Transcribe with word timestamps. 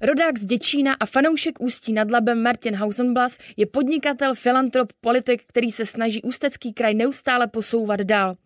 Rodák 0.00 0.38
z 0.38 0.46
Děčína 0.46 0.96
a 1.00 1.06
fanoušek 1.06 1.60
Ústí 1.60 1.92
nad 1.92 2.10
Labem 2.10 2.42
Martin 2.42 2.74
Hausenblas 2.74 3.38
je 3.56 3.66
podnikatel, 3.66 4.34
filantrop, 4.34 4.92
politik, 5.00 5.42
který 5.46 5.72
se 5.72 5.86
snaží 5.86 6.22
Ústecký 6.22 6.72
kraj 6.72 6.94
neustále 6.94 7.46
posouvat 7.46 8.00
dál. 8.00 8.36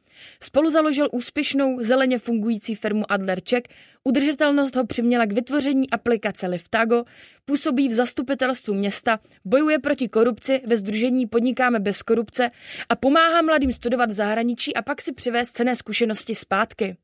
Spolu 0.43 0.71
založil 0.71 1.09
úspěšnou 1.13 1.77
zeleně 1.81 2.19
fungující 2.19 2.75
firmu 2.75 3.13
Adlerček, 3.13 3.69
udržitelnost 4.05 4.77
ho 4.77 4.87
přiměla 4.87 5.27
k 5.27 5.33
vytvoření 5.33 5.91
aplikace 5.91 6.47
Liftago, 6.47 7.05
působí 7.45 7.89
v 7.89 7.93
zastupitelstvu 7.93 8.75
města, 8.75 9.19
bojuje 9.45 9.79
proti 9.79 10.09
korupci 10.09 10.61
ve 10.67 10.77
združení 10.77 11.27
Podnikáme 11.27 11.81
bez 11.81 12.03
korupce 12.03 12.51
a 12.89 12.97
pomáhá 12.97 13.43
mladým 13.43 13.73
studovat 13.73 14.11
v 14.11 14.13
zahraničí 14.13 14.77
a 14.77 14.83
pak 14.83 15.03
si 15.03 15.13
přivést 15.13 15.51
cené 15.51 15.77
zkušenosti 15.77 16.35
zpátky. 16.35 16.97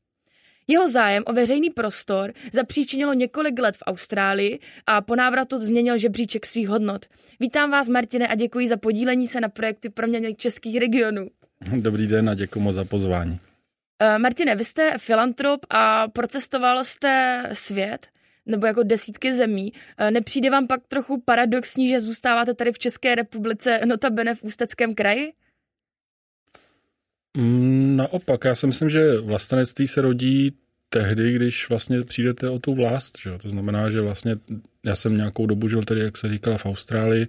Jeho 0.67 0.89
zájem 0.89 1.23
o 1.25 1.33
veřejný 1.33 1.69
prostor 1.69 2.33
zapříčinilo 2.53 3.13
několik 3.13 3.59
let 3.59 3.75
v 3.75 3.83
Austrálii 3.85 4.59
a 4.87 5.01
po 5.01 5.15
návratu 5.15 5.57
změnil 5.57 5.97
žebříček 5.97 6.45
svých 6.45 6.69
hodnot. 6.69 7.05
Vítám 7.39 7.71
vás, 7.71 7.87
Martine, 7.87 8.27
a 8.27 8.35
děkuji 8.35 8.67
za 8.67 8.77
podílení 8.77 9.27
se 9.27 9.41
na 9.41 9.49
projekty 9.49 9.89
proměny 9.89 10.35
českých 10.35 10.77
regionů. 10.77 11.27
Dobrý 11.65 12.07
den 12.07 12.29
a 12.29 12.33
děkuji 12.33 12.59
moc 12.59 12.75
za 12.75 12.83
pozvání. 12.83 13.31
Uh, 13.31 14.19
Martine, 14.19 14.55
vy 14.55 14.65
jste 14.65 14.97
filantrop 14.97 15.65
a 15.69 16.07
procestoval 16.07 16.83
jste 16.83 17.43
svět, 17.53 18.07
nebo 18.45 18.67
jako 18.67 18.83
desítky 18.83 19.33
zemí. 19.33 19.73
Uh, 20.01 20.11
nepřijde 20.11 20.49
vám 20.49 20.67
pak 20.67 20.81
trochu 20.87 21.21
paradoxní, 21.25 21.89
že 21.89 22.01
zůstáváte 22.01 22.53
tady 22.53 22.71
v 22.71 22.79
České 22.79 23.15
republice, 23.15 23.79
notabene 23.85 24.35
v 24.35 24.43
Ústeckém 24.43 24.95
kraji? 24.95 25.33
Mm, 27.37 27.95
naopak, 27.95 28.45
já 28.45 28.55
si 28.55 28.67
myslím, 28.67 28.89
že 28.89 29.19
vlastenectví 29.19 29.87
se 29.87 30.01
rodí 30.01 30.57
tehdy, 30.89 31.33
když 31.33 31.69
vlastně 31.69 32.03
přijdete 32.03 32.49
o 32.49 32.59
tu 32.59 32.75
vlast. 32.75 33.17
Že? 33.19 33.37
To 33.37 33.49
znamená, 33.49 33.89
že 33.89 34.01
vlastně 34.01 34.35
já 34.83 34.95
jsem 34.95 35.17
nějakou 35.17 35.45
dobu 35.45 35.67
žil 35.67 35.83
tady, 35.83 35.99
jak 35.99 36.17
se 36.17 36.29
říkala, 36.29 36.57
v 36.57 36.65
Austrálii 36.65 37.27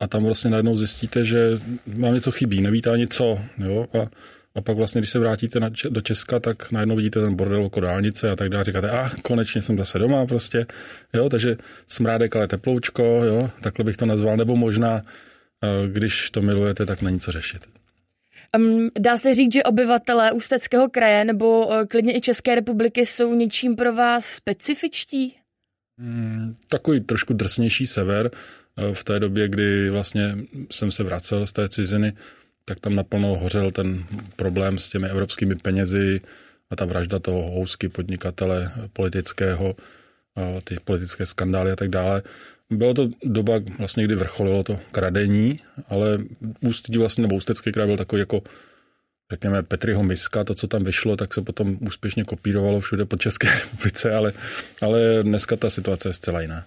a 0.00 0.06
tam 0.06 0.24
vlastně 0.24 0.50
najednou 0.50 0.76
zjistíte, 0.76 1.24
že 1.24 1.58
vám 1.86 2.14
něco 2.14 2.32
chybí, 2.32 2.62
nevíte 2.62 2.90
ani 2.90 3.06
co. 3.06 3.38
Jo? 3.58 3.86
A, 4.02 4.08
a 4.54 4.60
pak 4.60 4.76
vlastně, 4.76 5.00
když 5.00 5.10
se 5.10 5.18
vrátíte 5.18 5.60
na, 5.60 5.70
do 5.88 6.00
Česka, 6.00 6.40
tak 6.40 6.72
najednou 6.72 6.96
vidíte 6.96 7.20
ten 7.20 7.36
bordel 7.36 7.62
jako 7.62 7.80
dálnice 7.80 8.30
a 8.30 8.36
tak 8.36 8.48
dále. 8.48 8.64
Říkáte, 8.64 8.90
a 8.90 9.06
ah, 9.06 9.10
konečně 9.22 9.62
jsem 9.62 9.78
zase 9.78 9.98
doma 9.98 10.26
prostě. 10.26 10.66
Jo? 11.14 11.28
Takže 11.28 11.56
smrádek, 11.88 12.36
ale 12.36 12.48
teploučko, 12.48 13.02
jo? 13.02 13.50
takhle 13.60 13.84
bych 13.84 13.96
to 13.96 14.06
nazval. 14.06 14.36
Nebo 14.36 14.56
možná, 14.56 15.02
eh, 15.64 15.88
když 15.88 16.30
to 16.30 16.42
milujete, 16.42 16.86
tak 16.86 17.02
není 17.02 17.20
co 17.20 17.32
řešit. 17.32 17.62
Um, 18.56 18.90
dá 18.98 19.18
se 19.18 19.34
říct, 19.34 19.52
že 19.52 19.62
obyvatelé 19.62 20.32
Ústeckého 20.32 20.88
kraje 20.88 21.24
nebo 21.24 21.66
uh, 21.66 21.84
klidně 21.84 22.16
i 22.16 22.20
České 22.20 22.54
republiky 22.54 23.06
jsou 23.06 23.34
něčím 23.34 23.76
pro 23.76 23.92
vás 23.92 24.24
specifičtí? 24.24 25.36
Hmm, 25.98 26.56
takový 26.68 27.00
trošku 27.00 27.32
drsnější 27.32 27.86
sever. 27.86 28.30
V 28.92 29.04
té 29.04 29.20
době, 29.20 29.48
kdy 29.48 29.90
vlastně 29.90 30.38
jsem 30.70 30.90
se 30.90 31.04
vracel 31.04 31.46
z 31.46 31.52
té 31.52 31.68
ciziny, 31.68 32.12
tak 32.64 32.80
tam 32.80 32.94
naplno 32.94 33.36
hořel 33.36 33.70
ten 33.70 34.04
problém 34.36 34.78
s 34.78 34.88
těmi 34.88 35.08
evropskými 35.08 35.54
penězi 35.54 36.20
a 36.70 36.76
ta 36.76 36.84
vražda 36.84 37.18
toho 37.18 37.50
housky 37.50 37.88
podnikatele 37.88 38.72
politického, 38.92 39.76
ty 40.64 40.76
politické 40.84 41.26
skandály 41.26 41.72
a 41.72 41.76
tak 41.76 41.88
dále. 41.88 42.22
Byla 42.70 42.94
to 42.94 43.10
doba, 43.24 43.54
vlastně, 43.78 44.04
kdy 44.04 44.14
vrcholilo 44.14 44.62
to 44.62 44.80
kradení, 44.92 45.60
ale 45.88 46.18
Ústí 46.60 46.98
vlastně, 46.98 47.22
nebo 47.22 47.36
Ústecký 47.36 47.72
kraj 47.72 47.86
byl 47.86 47.96
takový 47.96 48.20
jako 48.20 48.42
řekněme, 49.32 49.62
Petriho 49.62 50.02
miska, 50.02 50.44
to, 50.44 50.54
co 50.54 50.66
tam 50.66 50.84
vyšlo, 50.84 51.16
tak 51.16 51.34
se 51.34 51.42
potom 51.42 51.78
úspěšně 51.80 52.24
kopírovalo 52.24 52.80
všude 52.80 53.04
po 53.04 53.16
České 53.16 53.48
republice, 53.60 54.14
ale, 54.14 54.32
ale 54.82 55.22
dneska 55.22 55.56
ta 55.56 55.70
situace 55.70 56.08
je 56.08 56.12
zcela 56.12 56.40
jiná. 56.40 56.64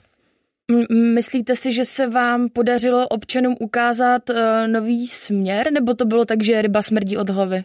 Myslíte 1.14 1.56
si, 1.56 1.72
že 1.72 1.86
se 1.86 2.08
vám 2.08 2.50
podařilo 2.50 3.08
občanům 3.08 3.56
ukázat 3.60 4.30
uh, 4.30 4.36
nový 4.68 5.08
směr, 5.08 5.72
nebo 5.72 5.94
to 5.94 6.06
bylo 6.06 6.26
tak, 6.26 6.44
že 6.44 6.62
ryba 6.62 6.82
smrdí 6.82 7.18
od 7.18 7.30
hlavy? 7.30 7.64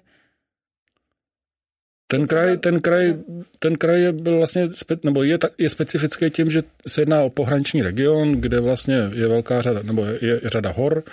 Ten 2.09 2.27
kraj, 2.27 2.57
ten 2.57 2.81
kraj, 2.81 3.15
ten 3.59 3.77
kraj 3.77 4.03
je 4.03 4.13
byl 4.13 4.37
vlastně, 4.37 4.69
nebo 5.05 5.23
je, 5.23 5.39
je 5.59 5.69
specifický 5.69 6.31
tím, 6.31 6.51
že 6.51 6.63
se 6.89 7.01
jedná 7.01 7.23
o 7.23 7.31
pohraniční 7.31 7.83
region, 7.83 8.33
kde 8.33 8.61
vlastně 8.61 9.11
je 9.15 9.29
velká 9.29 9.63
řada, 9.63 9.83
nebo 9.83 10.05
je, 10.05 10.19
je 10.23 10.41
řada 10.45 10.73
hor 10.73 11.05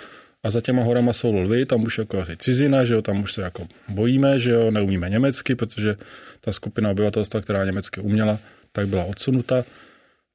a 0.42 0.50
za 0.50 0.60
těma 0.60 0.82
horama 0.82 1.12
jsou 1.12 1.32
lvy, 1.32 1.66
tam 1.66 1.82
už 1.82 1.98
jako 1.98 2.18
asi 2.18 2.36
cizina, 2.36 2.84
že 2.84 2.94
jo, 2.94 3.02
tam 3.02 3.22
už 3.22 3.32
se 3.32 3.42
jako 3.42 3.66
bojíme, 3.88 4.38
že 4.38 4.50
jo, 4.50 4.70
neumíme 4.70 5.10
německy, 5.10 5.54
protože 5.54 5.96
ta 6.40 6.52
skupina 6.52 6.90
obyvatelstva, 6.90 7.40
která 7.40 7.64
německy 7.64 8.00
uměla, 8.00 8.38
tak 8.72 8.86
byla 8.86 9.04
odsunuta. 9.04 9.64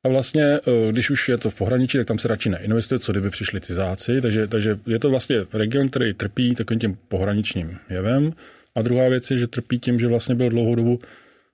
A 0.03 0.09
vlastně, 0.09 0.43
eh, 0.43 0.91
když 0.91 1.09
už 1.09 1.29
je 1.29 1.37
to 1.37 1.49
v 1.49 1.55
pohraničí, 1.55 1.97
tak 1.97 2.07
tam 2.07 2.19
se 2.19 2.27
radši 2.27 2.49
neinvestuje, 2.49 2.99
co 2.99 3.11
kdyby 3.11 3.29
přišli 3.29 3.61
cizáci. 3.61 4.21
Takže, 4.21 4.47
takže 4.47 4.79
je 4.87 4.99
to 4.99 5.09
vlastně 5.09 5.45
region, 5.53 5.89
který 5.89 6.13
trpí 6.13 6.55
takovým 6.55 6.79
tím 6.79 6.97
pohraničním 7.07 7.77
jevem. 7.89 8.33
A 8.75 8.81
druhá 8.81 9.09
věc 9.09 9.31
je, 9.31 9.37
že 9.37 9.47
trpí 9.47 9.79
tím, 9.79 9.99
že 9.99 10.07
vlastně 10.07 10.35
byl 10.35 10.49
dlouhou 10.49 10.75
dobu 10.75 10.99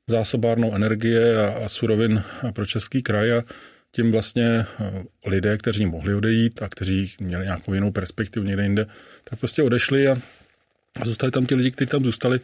zásobárnou 0.08 0.76
energie 0.76 1.44
a, 1.44 1.66
a 1.66 1.70
surovin 1.70 2.24
pro 2.54 2.66
český 2.66 3.04
kraj 3.04 3.34
a 3.34 3.44
tím 3.92 4.12
vlastně 4.12 4.66
eh, 4.80 5.04
lidé, 5.26 5.58
kteří 5.58 5.86
mohli 5.86 6.16
odejít 6.16 6.62
a 6.62 6.70
kteří 6.70 7.14
měli 7.20 7.46
nějakou 7.46 7.74
jinou 7.74 7.92
perspektivu 7.92 8.46
někde 8.46 8.64
jinde, 8.64 8.86
tak 9.24 9.40
prostě 9.40 9.64
odešli 9.64 10.08
a, 10.08 10.18
a 11.02 11.06
zůstali 11.06 11.32
tam 11.32 11.46
ti 11.46 11.56
lidi, 11.56 11.72
kteří 11.72 11.90
tam 11.90 12.04
zůstali. 12.04 12.40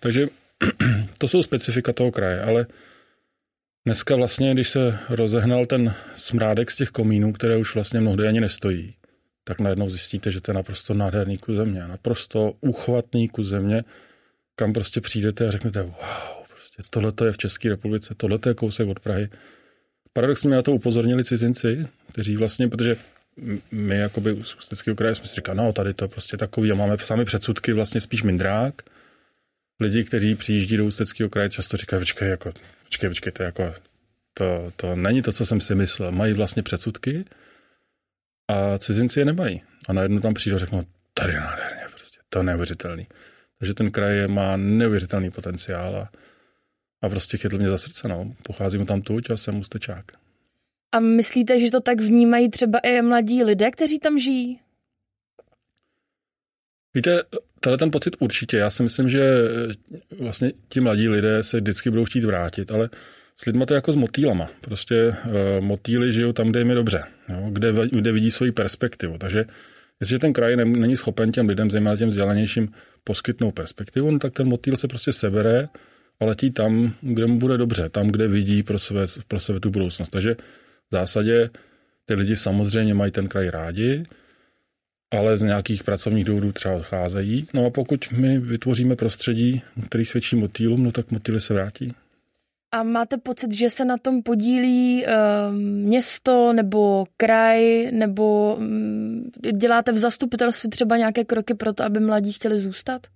Takže 0.00 0.26
to 1.18 1.28
jsou 1.28 1.42
specifika 1.42 1.92
toho 1.92 2.12
kraje, 2.12 2.40
ale 2.40 2.66
dneska 3.86 4.16
vlastně, 4.16 4.54
když 4.54 4.68
se 4.68 4.98
rozehnal 5.08 5.66
ten 5.66 5.94
smrádek 6.16 6.70
z 6.70 6.76
těch 6.76 6.88
komínů, 6.88 7.32
které 7.32 7.56
už 7.56 7.74
vlastně 7.74 8.00
mnohdy 8.00 8.28
ani 8.28 8.40
nestojí, 8.40 8.94
tak 9.44 9.60
najednou 9.60 9.88
zjistíte, 9.88 10.30
že 10.30 10.40
to 10.40 10.50
je 10.50 10.54
naprosto 10.54 10.94
nádherný 10.94 11.38
kus 11.38 11.56
země, 11.56 11.80
naprosto 11.88 12.52
uchvatný 12.60 13.28
kus 13.28 13.46
země, 13.46 13.84
kam 14.56 14.72
prostě 14.72 15.00
přijdete 15.00 15.48
a 15.48 15.50
řeknete, 15.50 15.82
wow, 15.82 16.46
prostě 16.48 16.82
tohle 16.90 17.12
je 17.24 17.32
v 17.32 17.38
České 17.38 17.68
republice, 17.68 18.14
tohle 18.16 18.38
je 18.46 18.54
kousek 18.54 18.88
od 18.88 19.00
Prahy. 19.00 19.28
Paradoxně 20.12 20.48
mě 20.48 20.56
na 20.56 20.62
to 20.62 20.72
upozornili 20.72 21.24
cizinci, 21.24 21.86
kteří 22.12 22.36
vlastně, 22.36 22.68
protože 22.68 22.96
my 23.70 23.98
jakoby 23.98 24.36
z 24.42 24.54
Ústeckého 24.54 24.96
kraje 24.96 25.14
jsme 25.14 25.26
si 25.26 25.34
říkali, 25.34 25.58
no 25.58 25.72
tady 25.72 25.94
to 25.94 26.04
je 26.04 26.08
prostě 26.08 26.36
takový 26.36 26.72
a 26.72 26.74
máme 26.74 26.98
sami 26.98 27.24
předsudky 27.24 27.72
vlastně 27.72 28.00
spíš 28.00 28.22
mindrák. 28.22 28.82
Lidi, 29.80 30.04
kteří 30.04 30.34
přijíždí 30.34 30.76
do 30.76 30.84
Ústeckého 30.84 31.30
kraje, 31.30 31.50
často 31.50 31.76
říkají, 31.76 32.00
počkej, 32.00 32.28
jako, 32.28 32.52
počkej, 32.84 33.10
počkej, 33.10 33.32
to, 33.32 33.42
jako, 33.42 33.74
to, 34.34 34.72
to 34.76 34.96
není 34.96 35.22
to, 35.22 35.32
co 35.32 35.46
jsem 35.46 35.60
si 35.60 35.74
myslel. 35.74 36.12
Mají 36.12 36.32
vlastně 36.32 36.62
předsudky 36.62 37.24
a 38.48 38.78
cizinci 38.78 39.20
je 39.20 39.24
nemají. 39.24 39.62
A 39.88 39.92
najednou 39.92 40.20
tam 40.20 40.34
přijde 40.34 40.56
a 40.56 40.58
řeknou, 40.58 40.82
tady 41.14 41.32
je 41.32 41.40
nádherně, 41.40 41.82
prostě, 41.90 42.18
to 42.28 42.38
je 42.38 42.42
neuvěřitelný. 42.42 43.06
Takže 43.58 43.74
ten 43.74 43.90
kraj 43.90 44.28
má 44.28 44.56
neuvěřitelný 44.56 45.30
potenciál 45.30 45.96
a, 45.96 46.10
a 47.02 47.08
prostě 47.08 47.38
chytl 47.38 47.58
mě 47.58 47.68
za 47.68 47.78
srdce. 47.78 48.08
No. 48.08 48.34
Pocházím 48.42 48.86
tam 48.86 49.02
tuď 49.02 49.30
a 49.30 49.36
jsem 49.36 49.58
ústečák. 49.58 50.04
A 50.92 51.00
myslíte, 51.00 51.60
že 51.60 51.70
to 51.70 51.80
tak 51.80 52.00
vnímají 52.00 52.50
třeba 52.50 52.78
i 52.78 53.02
mladí 53.02 53.44
lidé, 53.44 53.70
kteří 53.70 53.98
tam 53.98 54.18
žijí? 54.18 54.60
Víte, 56.94 57.22
tenhle 57.60 57.78
ten 57.78 57.90
pocit 57.90 58.16
určitě. 58.18 58.56
Já 58.56 58.70
si 58.70 58.82
myslím, 58.82 59.08
že 59.08 59.22
vlastně 60.18 60.52
ti 60.68 60.80
mladí 60.80 61.08
lidé 61.08 61.42
se 61.42 61.60
vždycky 61.60 61.90
budou 61.90 62.04
chtít 62.04 62.24
vrátit, 62.24 62.70
ale 62.70 62.90
s 63.36 63.44
lidmi 63.44 63.66
to 63.66 63.74
je 63.74 63.76
jako 63.76 63.92
s 63.92 63.96
motýlama. 63.96 64.50
Prostě 64.60 65.06
uh, 65.26 65.64
motýly 65.64 66.12
žijou 66.12 66.32
tam, 66.32 66.48
kde 66.50 66.60
jim 66.60 66.68
je 66.68 66.74
dobře, 66.74 67.04
jo? 67.28 67.48
Kde, 67.52 67.72
kde 67.92 68.12
vidí 68.12 68.30
svoji 68.30 68.52
perspektivu. 68.52 69.18
Takže 69.18 69.44
jestliže 70.00 70.18
ten 70.18 70.32
kraj 70.32 70.56
není 70.56 70.96
schopen 70.96 71.32
těm 71.32 71.48
lidem, 71.48 71.70
zejména 71.70 71.96
těm 71.96 72.08
vzdělanějším, 72.08 72.72
poskytnout 73.04 73.50
perspektivu, 73.50 74.10
no 74.10 74.18
tak 74.18 74.32
ten 74.32 74.48
motýl 74.48 74.76
se 74.76 74.88
prostě 74.88 75.12
sebere 75.12 75.68
a 76.20 76.24
letí 76.24 76.50
tam, 76.50 76.94
kde 77.00 77.26
mu 77.26 77.38
bude 77.38 77.58
dobře, 77.58 77.88
tam, 77.88 78.08
kde 78.08 78.28
vidí 78.28 78.62
pro 78.62 78.78
sebe, 78.78 79.06
pro 79.28 79.40
sebe 79.40 79.60
tu 79.60 79.70
budoucnost. 79.70 80.08
Takže 80.08 80.34
v 80.90 80.92
zásadě 80.92 81.50
ty 82.06 82.14
lidi 82.14 82.36
samozřejmě 82.36 82.94
mají 82.94 83.12
ten 83.12 83.28
kraj 83.28 83.50
rádi, 83.50 84.04
ale 85.18 85.38
z 85.38 85.42
nějakých 85.42 85.82
pracovních 85.84 86.24
důvodů 86.24 86.52
třeba 86.52 86.74
odcházejí. 86.74 87.48
No 87.54 87.66
a 87.66 87.70
pokud 87.70 88.12
my 88.12 88.38
vytvoříme 88.38 88.96
prostředí, 88.96 89.62
který 89.86 90.04
svědčí 90.04 90.36
motýlům, 90.36 90.82
no 90.82 90.92
tak 90.92 91.10
motýly 91.10 91.40
se 91.40 91.54
vrátí. 91.54 91.92
A 92.72 92.82
máte 92.82 93.16
pocit, 93.16 93.52
že 93.52 93.70
se 93.70 93.84
na 93.84 93.96
tom 93.96 94.22
podílí 94.22 95.04
uh, 95.06 95.54
město 95.58 96.52
nebo 96.52 97.06
kraj, 97.16 97.90
nebo 97.92 98.54
um, 98.54 99.30
děláte 99.56 99.92
v 99.92 99.98
zastupitelství 99.98 100.70
třeba 100.70 100.96
nějaké 100.96 101.24
kroky 101.24 101.54
pro 101.54 101.72
to, 101.72 101.84
aby 101.84 102.00
mladí 102.00 102.32
chtěli 102.32 102.58
zůstat? 102.58 103.06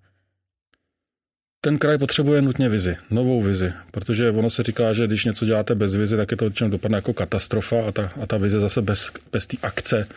Ten 1.61 1.79
kraj 1.79 1.99
potřebuje 1.99 2.43
nutně 2.43 2.69
vizi, 2.69 2.97
novou 3.11 3.43
vizi, 3.43 3.73
protože 3.91 4.31
ono 4.31 4.51
se 4.51 4.63
říká, 4.63 4.93
že 4.93 5.07
když 5.07 5.25
něco 5.25 5.47
děláte 5.47 5.75
bez 5.75 5.95
vizi, 5.95 6.17
tak 6.17 6.31
je 6.31 6.37
to 6.37 6.51
čem 6.51 6.71
dopadne 6.71 6.99
jako 6.99 7.13
katastrofa 7.13 7.89
a 7.89 7.93
ta, 7.93 8.13
a 8.23 8.27
ta 8.27 8.37
vize 8.37 8.61
zase 8.61 8.83
bez, 8.83 9.13
bez 9.33 9.47
té 9.47 9.57
akce 9.63 10.09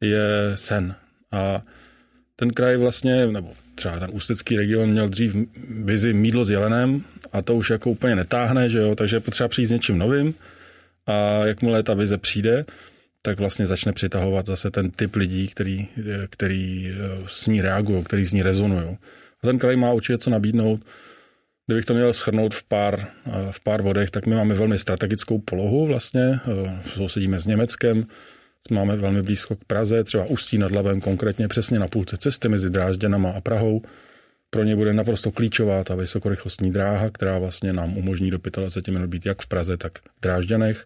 je 0.00 0.52
sen. 0.54 0.94
A 1.32 1.62
ten 2.36 2.50
kraj 2.50 2.76
vlastně, 2.76 3.26
nebo 3.26 3.52
třeba 3.74 3.98
ten 3.98 4.10
ústecký 4.12 4.56
region 4.56 4.90
měl 4.90 5.08
dřív 5.08 5.34
vizi 5.68 6.12
mídlo 6.12 6.44
s 6.44 6.50
jelenem 6.50 7.04
a 7.32 7.42
to 7.42 7.54
už 7.54 7.70
jako 7.70 7.90
úplně 7.90 8.16
netáhne, 8.16 8.68
že 8.68 8.78
jo, 8.78 8.94
takže 8.94 9.16
je 9.16 9.20
potřeba 9.20 9.48
přijít 9.48 9.66
s 9.66 9.70
něčím 9.70 9.98
novým 9.98 10.34
a 11.06 11.46
jakmile 11.46 11.82
ta 11.82 11.94
vize 11.94 12.18
přijde, 12.18 12.64
tak 13.22 13.38
vlastně 13.38 13.66
začne 13.66 13.92
přitahovat 13.92 14.46
zase 14.46 14.70
ten 14.70 14.90
typ 14.90 15.16
lidí, 15.16 15.48
který, 15.48 15.88
který 16.30 16.90
eh, 16.90 16.94
s 17.26 17.46
ní 17.46 17.60
reagují, 17.60 18.04
který 18.04 18.24
s 18.24 18.32
ní 18.32 18.42
rezonují. 18.42 18.98
A 19.42 19.46
ten 19.46 19.58
kraj 19.58 19.76
má 19.76 19.92
určitě 19.92 20.18
co 20.18 20.30
nabídnout. 20.30 20.80
Kdybych 21.66 21.84
to 21.84 21.94
měl 21.94 22.12
schrnout 22.12 22.54
v 22.54 22.64
pár, 22.64 23.06
eh, 23.26 23.30
v 23.50 23.60
pár 23.60 23.82
vodech, 23.82 24.10
tak 24.10 24.26
my 24.26 24.34
máme 24.34 24.54
velmi 24.54 24.78
strategickou 24.78 25.38
polohu 25.38 25.86
vlastně, 25.86 26.40
eh, 26.66 26.82
sousedíme 26.86 27.40
s 27.40 27.46
Německem, 27.46 28.06
máme 28.70 28.96
velmi 28.96 29.22
blízko 29.22 29.56
k 29.56 29.64
Praze, 29.64 30.04
třeba 30.04 30.24
Ústí 30.24 30.58
nad 30.58 30.72
Labem, 30.72 31.00
konkrétně 31.00 31.48
přesně 31.48 31.78
na 31.78 31.88
půlce 31.88 32.16
cesty 32.16 32.48
mezi 32.48 32.70
Drážděnama 32.70 33.30
a 33.30 33.40
Prahou. 33.40 33.82
Pro 34.50 34.64
ně 34.64 34.76
bude 34.76 34.92
naprosto 34.92 35.30
klíčová 35.30 35.84
ta 35.84 35.94
vysokorychlostní 35.94 36.72
dráha, 36.72 37.10
která 37.10 37.38
vlastně 37.38 37.72
nám 37.72 37.96
umožní 37.96 38.30
do 38.30 38.38
25 38.56 38.92
minut 38.92 39.10
být 39.10 39.26
jak 39.26 39.42
v 39.42 39.46
Praze, 39.46 39.76
tak 39.76 39.98
v 39.98 40.20
Drážďanech. 40.22 40.84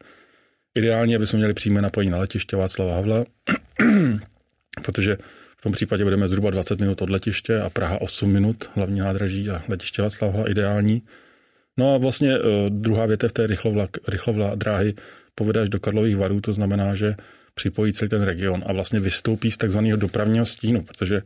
Ideálně, 0.75 1.17
aby 1.17 1.27
jsme 1.27 1.37
měli 1.37 1.55
přímé 1.55 1.83
napojení 1.83 2.11
na 2.11 2.19
letiště 2.19 2.57
Václava 2.57 2.95
Havla, 2.95 3.25
protože 4.83 5.19
v 5.59 5.63
tom 5.63 5.73
případě 5.73 6.05
budeme 6.05 6.29
zhruba 6.29 6.51
20 6.51 6.81
minut 6.81 7.03
od 7.03 7.11
letiště 7.11 7.61
a 7.61 7.71
Praha 7.71 8.01
8 8.01 8.33
minut, 8.33 8.71
hlavní 8.75 9.01
nádraží 9.01 9.51
a 9.51 9.63
letiště 9.69 10.03
Václava 10.03 10.33
Havla 10.33 10.51
ideální. 10.51 11.03
No 11.77 11.95
a 11.95 11.99
vlastně 11.99 12.39
uh, 12.39 12.45
druhá 12.69 13.07
větev 13.07 13.33
té 13.33 13.47
rychlovla, 13.47 13.89
rychlovla 14.09 14.55
dráhy 14.55 14.95
povede 15.35 15.61
až 15.61 15.69
do 15.69 15.81
Karlových 15.81 16.17
varů, 16.17 16.41
to 16.41 16.53
znamená, 16.53 16.95
že 16.95 17.15
připojí 17.57 17.93
celý 17.93 18.09
ten 18.09 18.23
region 18.23 18.65
a 18.67 18.73
vlastně 18.73 19.01
vystoupí 19.01 19.51
z 19.51 19.57
takzvaného 19.57 19.97
dopravního 19.97 20.47
stínu, 20.47 20.83
protože 20.83 21.23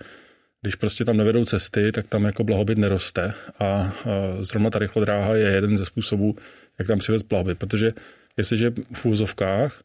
když 0.63 0.75
prostě 0.75 1.05
tam 1.05 1.17
nevedou 1.17 1.45
cesty, 1.45 1.93
tak 1.93 2.07
tam 2.07 2.25
jako 2.25 2.45
blahobyt 2.45 2.79
neroste 2.79 3.35
a 3.59 3.93
zrovna 4.41 4.71
ta 4.71 4.79
rychlodráha 4.79 5.35
je 5.35 5.51
jeden 5.51 5.79
ze 5.79 5.87
způsobů, 5.87 6.37
jak 6.79 6.89
tam 6.89 6.99
přivést 6.99 7.23
blahobyt, 7.23 7.59
protože 7.59 7.93
jestliže 8.37 8.73
v 8.93 9.07
úzovkách 9.07 9.83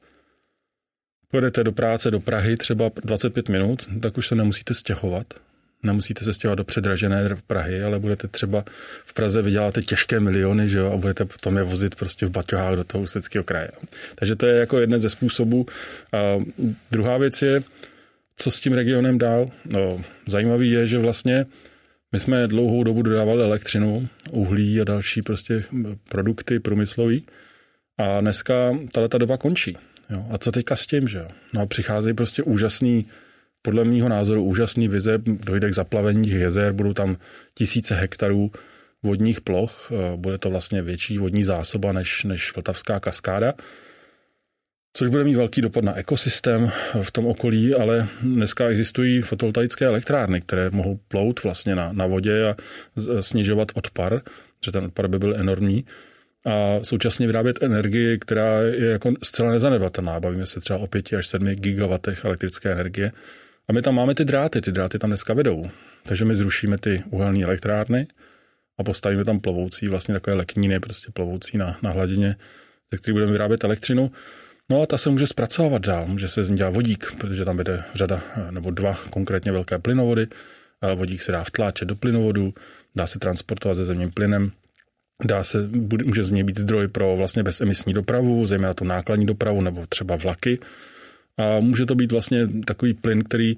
pojedete 1.31 1.63
do 1.63 1.71
práce 1.71 2.11
do 2.11 2.19
Prahy 2.19 2.57
třeba 2.57 2.91
25 3.03 3.49
minut, 3.49 3.89
tak 4.01 4.17
už 4.17 4.27
se 4.27 4.35
nemusíte 4.35 4.73
stěhovat. 4.73 5.33
Nemusíte 5.85 6.23
se 6.23 6.33
stěhovat 6.33 6.57
do 6.57 6.63
předražené 6.63 7.29
Prahy, 7.47 7.83
ale 7.83 7.99
budete 7.99 8.27
třeba 8.27 8.63
v 9.05 9.13
Praze 9.13 9.41
vyděláte 9.41 9.81
těžké 9.81 10.19
miliony 10.19 10.69
že 10.69 10.79
jo, 10.79 10.91
a 10.91 10.97
budete 10.97 11.25
potom 11.25 11.57
je 11.57 11.63
vozit 11.63 11.95
prostě 11.95 12.25
v 12.25 12.29
baťohách 12.29 12.75
do 12.75 12.83
toho 12.83 13.01
ústeckého 13.03 13.43
kraje. 13.43 13.71
Takže 14.15 14.35
to 14.35 14.45
je 14.45 14.59
jako 14.59 14.79
jeden 14.79 14.99
ze 14.99 15.09
způsobů. 15.09 15.65
A 16.13 16.17
druhá 16.91 17.17
věc 17.17 17.41
je, 17.41 17.63
co 18.37 18.51
s 18.51 18.59
tím 18.59 18.73
regionem 18.73 19.17
dál? 19.17 19.49
No, 19.65 20.01
zajímavý 20.27 20.71
je, 20.71 20.87
že 20.87 20.97
vlastně 20.97 21.45
my 22.11 22.19
jsme 22.19 22.47
dlouhou 22.47 22.83
dobu 22.83 23.01
dodávali 23.01 23.43
elektřinu, 23.43 24.07
uhlí 24.31 24.81
a 24.81 24.83
další 24.83 25.21
prostě 25.21 25.63
produkty 26.09 26.59
průmyslové. 26.59 27.15
A 27.97 28.21
dneska 28.21 28.77
ta 29.09 29.17
doba 29.17 29.37
končí. 29.37 29.77
Jo. 30.09 30.25
A 30.31 30.37
co 30.37 30.51
teďka 30.51 30.75
s 30.75 30.87
tím, 30.87 31.07
že 31.07 31.17
jo? 31.17 31.27
No 31.53 31.61
a 31.61 31.65
přicházejí 31.65 32.13
prostě 32.13 32.43
úžasný, 32.43 33.05
podle 33.65 33.83
mého 33.83 34.09
názoru 34.09 34.43
úžasný 34.43 34.87
vize, 34.87 35.17
dojde 35.17 35.69
k 35.69 35.73
zaplavení 35.73 36.29
jezer, 36.29 36.73
budou 36.73 36.93
tam 36.93 37.17
tisíce 37.53 37.95
hektarů 37.95 38.51
vodních 39.03 39.41
ploch, 39.41 39.91
bude 40.15 40.37
to 40.37 40.49
vlastně 40.49 40.81
větší 40.81 41.17
vodní 41.17 41.43
zásoba 41.43 41.91
než, 41.91 42.23
než 42.23 42.55
Vltavská 42.55 42.99
kaskáda 42.99 43.53
což 44.95 45.07
bude 45.07 45.23
mít 45.23 45.35
velký 45.35 45.61
dopad 45.61 45.83
na 45.83 45.95
ekosystém 45.95 46.71
v 47.01 47.11
tom 47.11 47.25
okolí, 47.25 47.73
ale 47.73 48.07
dneska 48.21 48.67
existují 48.67 49.21
fotovoltaické 49.21 49.85
elektrárny, 49.85 50.41
které 50.41 50.69
mohou 50.69 50.99
plout 51.07 51.43
vlastně 51.43 51.75
na, 51.75 51.93
na 51.93 52.05
vodě 52.05 52.47
a 52.47 52.55
snižovat 53.19 53.67
odpar, 53.73 54.21
že 54.65 54.71
ten 54.71 54.85
odpar 54.85 55.07
by 55.07 55.19
byl 55.19 55.35
enormní 55.35 55.85
a 56.45 56.79
současně 56.83 57.27
vyrábět 57.27 57.63
energii, 57.63 58.17
která 58.19 58.61
je 58.61 58.85
jako 58.85 59.13
zcela 59.23 59.51
nezanedbatelná. 59.51 60.19
Bavíme 60.19 60.45
se 60.45 60.59
třeba 60.59 60.79
o 60.79 60.87
5 60.87 61.13
až 61.13 61.27
7 61.27 61.47
gigawatech 61.47 62.25
elektrické 62.25 62.71
energie. 62.71 63.11
A 63.67 63.73
my 63.73 63.81
tam 63.81 63.95
máme 63.95 64.15
ty 64.15 64.25
dráty, 64.25 64.61
ty 64.61 64.71
dráty 64.71 64.99
tam 64.99 65.09
dneska 65.09 65.33
vedou. 65.33 65.69
Takže 66.03 66.25
my 66.25 66.35
zrušíme 66.35 66.77
ty 66.77 67.03
uhelné 67.09 67.43
elektrárny 67.43 68.07
a 68.79 68.83
postavíme 68.83 69.25
tam 69.25 69.39
plovoucí, 69.39 69.87
vlastně 69.87 70.13
takové 70.13 70.35
lekníny, 70.35 70.79
prostě 70.79 71.11
plovoucí 71.11 71.57
na, 71.57 71.77
na 71.81 71.91
hladině, 71.91 72.35
ze 72.91 72.97
kterých 72.97 73.13
budeme 73.13 73.31
vyrábět 73.31 73.63
elektřinu. 73.63 74.11
No 74.69 74.81
a 74.81 74.85
ta 74.85 74.97
se 74.97 75.09
může 75.09 75.27
zpracovat 75.27 75.81
dál, 75.81 76.07
může 76.07 76.27
se 76.27 76.43
z 76.43 76.49
ní 76.49 76.57
dělat 76.57 76.75
vodík, 76.75 77.11
protože 77.19 77.45
tam 77.45 77.57
jde 77.57 77.83
řada, 77.93 78.21
nebo 78.51 78.71
dva 78.71 78.99
konkrétně 79.09 79.51
velké 79.51 79.79
plynovody. 79.79 80.27
Vodík 80.95 81.21
se 81.21 81.31
dá 81.31 81.43
vtláčet 81.43 81.87
do 81.87 81.95
plynovodu, 81.95 82.53
dá 82.95 83.07
se 83.07 83.19
transportovat 83.19 83.77
se 83.77 83.85
zemním 83.85 84.11
plynem, 84.11 84.51
dá 85.23 85.43
se, 85.43 85.67
může 86.05 86.23
z 86.23 86.31
něj 86.31 86.43
být 86.43 86.59
zdroj 86.59 86.87
pro 86.87 87.15
vlastně 87.17 87.43
bezemisní 87.43 87.93
dopravu, 87.93 88.45
zejména 88.45 88.73
tu 88.73 88.85
nákladní 88.85 89.25
dopravu 89.25 89.61
nebo 89.61 89.87
třeba 89.87 90.15
vlaky. 90.15 90.59
A 91.37 91.59
může 91.59 91.85
to 91.85 91.95
být 91.95 92.11
vlastně 92.11 92.47
takový 92.65 92.93
plyn, 92.93 93.23
který 93.23 93.55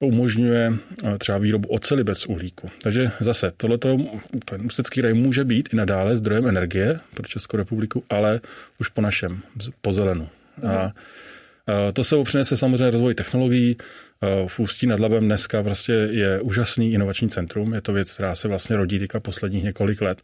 umožňuje 0.00 0.72
eh, 1.04 1.18
třeba 1.18 1.38
výrobu 1.38 1.68
oceli 1.68 2.04
bez 2.04 2.26
uhlíku. 2.26 2.70
Takže 2.82 3.10
zase, 3.20 3.50
tohleto, 3.56 3.96
ten 4.44 4.66
Ústecký 4.66 5.00
raj 5.00 5.14
může 5.14 5.44
být 5.44 5.68
i 5.72 5.76
nadále 5.76 6.16
zdrojem 6.16 6.46
energie 6.46 7.00
pro 7.14 7.26
Českou 7.26 7.56
republiku, 7.56 8.04
ale 8.10 8.40
už 8.80 8.88
po 8.88 9.00
našem, 9.00 9.42
po 9.80 9.92
zelenu. 9.92 10.28
Mm. 10.62 10.70
A 10.70 10.92
to 11.92 12.04
se 12.04 12.16
přinese 12.24 12.56
samozřejmě 12.56 12.90
rozvoj 12.90 13.14
technologií. 13.14 13.76
V 14.46 14.60
Ústí 14.60 14.86
nad 14.86 15.00
Labem 15.00 15.24
dneska 15.24 15.62
prostě 15.62 15.92
je 15.92 16.40
úžasný 16.40 16.92
inovační 16.92 17.28
centrum. 17.28 17.74
Je 17.74 17.80
to 17.80 17.92
věc, 17.92 18.14
která 18.14 18.34
se 18.34 18.48
vlastně 18.48 18.76
rodí 18.76 18.98
teďka 18.98 19.20
posledních 19.20 19.64
několik 19.64 20.00
let. 20.00 20.22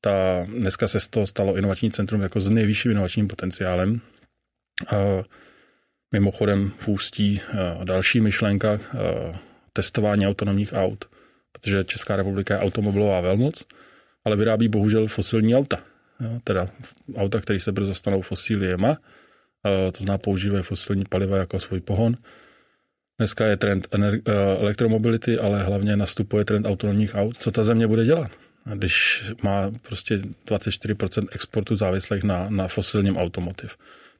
Ta, 0.00 0.46
dneska 0.58 0.88
se 0.88 1.00
z 1.00 1.08
toho 1.08 1.26
stalo 1.26 1.56
inovační 1.56 1.90
centrum 1.90 2.22
jako 2.22 2.40
s 2.40 2.50
nejvyšším 2.50 2.90
inovačním 2.90 3.28
potenciálem. 3.28 4.00
Mimochodem 6.12 6.72
v 6.78 6.88
Ústí 6.88 7.40
eh, 7.40 7.84
další 7.84 8.20
myšlenka 8.20 8.72
eh, 8.72 9.38
testování 9.72 10.26
autonomních 10.26 10.72
aut, 10.72 11.04
protože 11.52 11.84
Česká 11.84 12.16
republika 12.16 12.54
je 12.54 12.60
automobilová 12.60 13.20
velmoc, 13.20 13.64
ale 14.24 14.36
vyrábí 14.36 14.68
bohužel 14.68 15.06
fosilní 15.06 15.56
auta. 15.56 15.80
Teda 16.44 16.68
auta, 17.16 17.40
které 17.40 17.60
se 17.60 17.72
brzo 17.72 17.94
stanou 17.94 18.22
fosíliema, 18.22 18.96
eh, 19.66 19.92
to 19.92 19.98
znamená 19.98 20.18
používají 20.18 20.62
fosilní 20.62 21.04
paliva 21.04 21.36
jako 21.36 21.60
svůj 21.60 21.80
pohon. 21.80 22.16
Dneska 23.18 23.46
je 23.46 23.56
trend 23.56 23.88
elektromobility, 24.60 25.38
ale 25.38 25.62
hlavně 25.62 25.96
nastupuje 25.96 26.44
trend 26.44 26.66
autonomních 26.66 27.14
aut. 27.14 27.36
Co 27.36 27.50
ta 27.50 27.64
země 27.64 27.86
bude 27.86 28.04
dělat? 28.04 28.30
Když 28.74 29.24
má 29.42 29.70
prostě 29.82 30.18
24% 30.46 31.26
exportu 31.32 31.76
závislých 31.76 32.22
na, 32.22 32.46
na 32.50 32.68
fosilním 32.68 33.16
automotiv. 33.16 33.76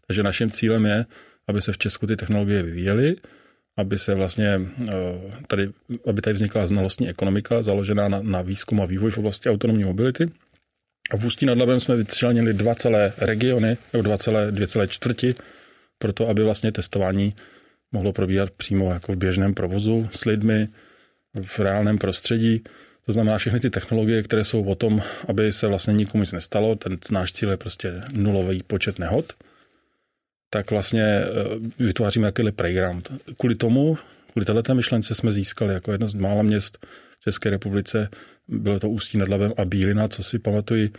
Takže 0.06 0.22
naším 0.22 0.50
cílem 0.50 0.86
je 0.86 1.06
aby 1.52 1.60
se 1.60 1.72
v 1.72 1.78
Česku 1.78 2.06
ty 2.06 2.16
technologie 2.16 2.62
vyvíjely, 2.62 3.16
aby 3.76 3.98
se 3.98 4.14
vlastně 4.14 4.60
eh, 4.88 4.92
tady, 5.46 5.68
aby 6.06 6.20
tady 6.22 6.34
vznikla 6.34 6.66
znalostní 6.66 7.08
ekonomika 7.08 7.62
založená 7.62 8.08
na, 8.08 8.22
na 8.22 8.42
výzkum 8.42 8.80
a 8.80 8.86
vývoj 8.86 9.10
v 9.10 9.18
oblasti 9.18 9.50
autonomní 9.50 9.84
mobility. 9.84 10.30
A 11.10 11.16
v 11.16 11.24
Ústí 11.24 11.46
nad 11.46 11.58
Labem 11.58 11.80
jsme 11.80 11.96
vyčlenili 11.96 12.52
dva 12.52 12.74
celé 12.74 13.12
regiony, 13.18 13.76
nebo 13.92 14.02
dva 14.02 14.18
celé, 14.18 14.52
dvě 14.52 14.66
celé 14.66 14.88
čtvrti, 14.88 15.34
proto 15.98 16.28
aby 16.28 16.42
vlastně 16.42 16.72
testování 16.72 17.34
mohlo 17.92 18.12
probíhat 18.12 18.50
přímo 18.50 18.92
jako 18.92 19.12
v 19.12 19.16
běžném 19.16 19.54
provozu 19.54 20.08
s 20.12 20.24
lidmi 20.24 20.68
v 21.42 21.58
reálném 21.58 21.98
prostředí. 21.98 22.64
To 23.06 23.12
znamená 23.12 23.38
všechny 23.38 23.60
ty 23.60 23.70
technologie, 23.70 24.22
které 24.22 24.44
jsou 24.44 24.64
o 24.64 24.74
tom, 24.74 25.02
aby 25.28 25.52
se 25.52 25.66
vlastně 25.66 25.92
nikomu 25.92 26.22
nic 26.22 26.32
nestalo. 26.32 26.76
Ten 26.76 26.98
náš 27.10 27.32
cíl 27.32 27.50
je 27.50 27.56
prostě 27.56 28.00
nulový 28.12 28.62
počet 28.62 28.98
nehod 28.98 29.32
tak 30.52 30.70
vlastně 30.70 31.02
eh, 31.02 31.26
vytváříme 31.78 32.28
jakýhle 32.28 32.52
playground. 32.52 33.12
Kvůli 33.38 33.54
tomu, 33.54 33.98
kvůli 34.32 34.46
této 34.46 34.74
myšlence 34.74 35.14
jsme 35.14 35.32
získali 35.32 35.74
jako 35.74 35.92
jedno 35.92 36.08
z 36.08 36.14
mála 36.14 36.42
měst 36.42 36.86
v 37.20 37.24
České 37.24 37.50
republice, 37.50 38.08
bylo 38.48 38.78
to 38.78 38.88
Ústí 38.88 39.18
nad 39.18 39.28
Labem 39.28 39.52
a 39.56 39.64
Bílina, 39.64 40.08
co 40.08 40.22
si 40.22 40.38
pamatuji, 40.38 40.90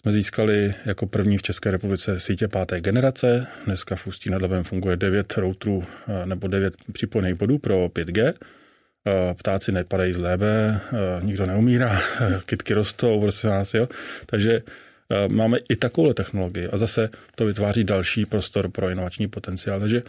jsme 0.00 0.12
získali 0.12 0.74
jako 0.84 1.06
první 1.06 1.38
v 1.38 1.42
České 1.42 1.70
republice 1.70 2.20
sítě 2.20 2.48
páté 2.48 2.80
generace. 2.80 3.46
Dneska 3.64 3.96
v 3.96 4.06
Ústí 4.06 4.30
nad 4.30 4.42
Labem 4.42 4.64
funguje 4.64 4.96
9 4.96 5.34
routerů 5.36 5.84
eh, 6.08 6.26
nebo 6.26 6.48
9 6.48 6.74
připojených 6.92 7.34
bodů 7.34 7.58
pro 7.58 7.86
5G. 7.86 8.32
Eh, 8.32 9.34
ptáci 9.34 9.72
nepadají 9.72 10.12
z 10.12 10.18
nebe, 10.18 10.80
nikdo 11.22 11.46
neumírá, 11.46 12.00
kytky 12.46 12.74
rostou, 12.74 13.20
prostě 13.20 13.48
nás, 13.48 13.74
jo. 13.74 13.88
Takže 14.26 14.62
máme 15.28 15.58
i 15.68 15.76
takovou 15.76 16.12
technologii 16.12 16.68
a 16.68 16.76
zase 16.76 17.08
to 17.34 17.46
vytváří 17.46 17.84
další 17.84 18.26
prostor 18.26 18.70
pro 18.70 18.90
inovační 18.90 19.28
potenciál. 19.28 19.80
Takže 19.80 20.02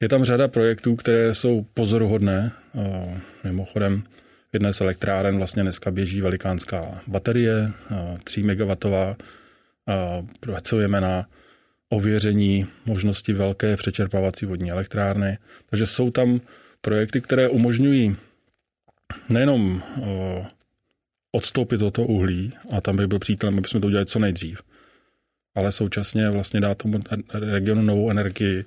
je 0.00 0.08
tam 0.08 0.24
řada 0.24 0.48
projektů, 0.48 0.96
které 0.96 1.34
jsou 1.34 1.66
pozoruhodné. 1.74 2.52
Eh, 2.74 3.20
mimochodem, 3.44 4.02
v 4.50 4.54
jedné 4.54 4.72
z 4.72 4.80
elektráren 4.80 5.36
vlastně 5.36 5.62
dneska 5.62 5.90
běží 5.90 6.20
velikánská 6.20 7.00
baterie, 7.06 7.72
3 8.24 8.40
eh, 8.40 8.44
MW. 8.44 8.74
Pracujeme 10.40 11.00
na 11.00 11.26
ověření 11.88 12.66
možnosti 12.86 13.32
velké 13.32 13.76
přečerpávací 13.76 14.46
vodní 14.46 14.70
elektrárny. 14.70 15.38
Takže 15.70 15.86
jsou 15.86 16.10
tam 16.10 16.40
projekty, 16.80 17.20
které 17.20 17.48
umožňují 17.48 18.16
nejenom 19.28 19.82
odstoupit 21.34 21.82
od 21.82 21.94
toho 21.94 22.08
uhlí, 22.08 22.52
a 22.70 22.80
tam 22.80 22.96
bych 22.96 23.06
byl 23.06 23.18
přítelem, 23.18 23.58
aby 23.58 23.68
jsme 23.68 23.80
to 23.80 23.86
udělali 23.86 24.06
co 24.06 24.18
nejdřív, 24.18 24.62
ale 25.54 25.72
současně 25.72 26.30
vlastně 26.30 26.60
dát 26.60 26.78
tomu 26.78 26.98
regionu 27.32 27.82
novou 27.82 28.10
energii, 28.10 28.64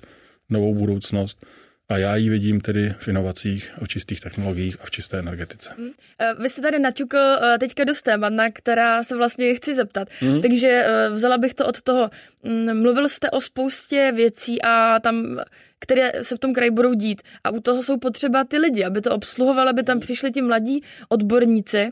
novou 0.50 0.74
budoucnost. 0.74 1.46
A 1.90 1.98
já 1.98 2.16
ji 2.16 2.30
vidím 2.30 2.60
tedy 2.60 2.94
v 2.98 3.08
inovacích, 3.08 3.70
v 3.82 3.88
čistých 3.88 4.20
technologiích 4.20 4.76
a 4.80 4.86
v 4.86 4.90
čisté 4.90 5.18
energetice. 5.18 5.70
Hmm. 5.78 5.90
Vy 6.38 6.48
jste 6.48 6.62
tady 6.62 6.78
naťukl 6.78 7.16
eh, 7.18 7.58
teďka 7.58 7.84
dost 7.84 8.02
témat, 8.02 8.28
na 8.28 8.50
která 8.50 9.02
se 9.02 9.16
vlastně 9.16 9.54
chci 9.54 9.74
zeptat. 9.74 10.08
Hmm. 10.20 10.42
Takže 10.42 10.68
eh, 10.68 11.10
vzala 11.10 11.38
bych 11.38 11.54
to 11.54 11.66
od 11.66 11.82
toho. 11.82 12.10
Mm, 12.42 12.82
mluvil 12.82 13.08
jste 13.08 13.30
o 13.30 13.40
spoustě 13.40 14.12
věcí 14.16 14.62
a 14.62 15.00
tam 15.00 15.40
které 15.80 16.12
se 16.22 16.36
v 16.36 16.38
tom 16.38 16.54
kraji 16.54 16.70
budou 16.70 16.94
dít. 16.94 17.22
A 17.44 17.50
u 17.50 17.60
toho 17.60 17.82
jsou 17.82 17.96
potřeba 17.96 18.44
ty 18.44 18.58
lidi, 18.58 18.84
aby 18.84 19.00
to 19.00 19.14
obsluhovali, 19.14 19.70
aby 19.70 19.82
tam 19.82 20.00
přišli 20.00 20.30
ti 20.30 20.42
mladí 20.42 20.82
odborníci. 21.08 21.90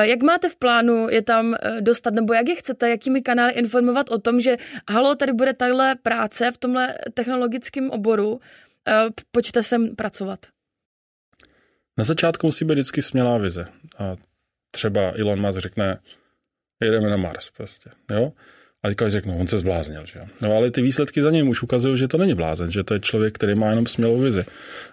Jak 0.00 0.22
máte 0.22 0.48
v 0.48 0.56
plánu 0.56 1.08
je 1.10 1.22
tam 1.22 1.56
dostat, 1.80 2.14
nebo 2.14 2.32
jak 2.32 2.48
je 2.48 2.54
chcete, 2.54 2.90
jakými 2.90 3.22
kanály 3.22 3.52
informovat 3.52 4.10
o 4.10 4.18
tom, 4.18 4.40
že 4.40 4.56
halo, 4.88 5.14
tady 5.14 5.32
bude 5.32 5.52
tahle 5.52 5.94
práce 6.02 6.50
v 6.50 6.58
tomhle 6.58 6.94
technologickém 7.14 7.90
oboru, 7.90 8.40
Eh, 8.40 8.75
pojďte 9.30 9.62
sem 9.62 9.96
pracovat? 9.96 10.46
Na 11.98 12.04
začátku 12.04 12.46
musí 12.46 12.64
být 12.64 12.74
vždycky 12.74 13.02
smělá 13.02 13.38
vize. 13.38 13.66
A 13.98 14.16
třeba 14.70 15.12
Elon 15.18 15.40
Musk 15.40 15.58
řekne, 15.58 15.98
jedeme 16.80 17.10
na 17.10 17.16
Mars 17.16 17.50
prostě, 17.50 17.90
jo? 18.10 18.32
A 18.82 18.88
teďka 18.88 19.08
řeknu, 19.08 19.38
on 19.38 19.46
se 19.46 19.58
zbláznil, 19.58 20.04
že 20.06 20.18
jo? 20.18 20.26
No 20.42 20.56
ale 20.56 20.70
ty 20.70 20.82
výsledky 20.82 21.22
za 21.22 21.30
ním 21.30 21.48
už 21.48 21.62
ukazují, 21.62 21.98
že 21.98 22.08
to 22.08 22.18
není 22.18 22.34
blázen, 22.34 22.70
že 22.70 22.84
to 22.84 22.94
je 22.94 23.00
člověk, 23.00 23.34
který 23.34 23.54
má 23.54 23.70
jenom 23.70 23.86
smělou 23.86 24.20
vizi. 24.20 24.44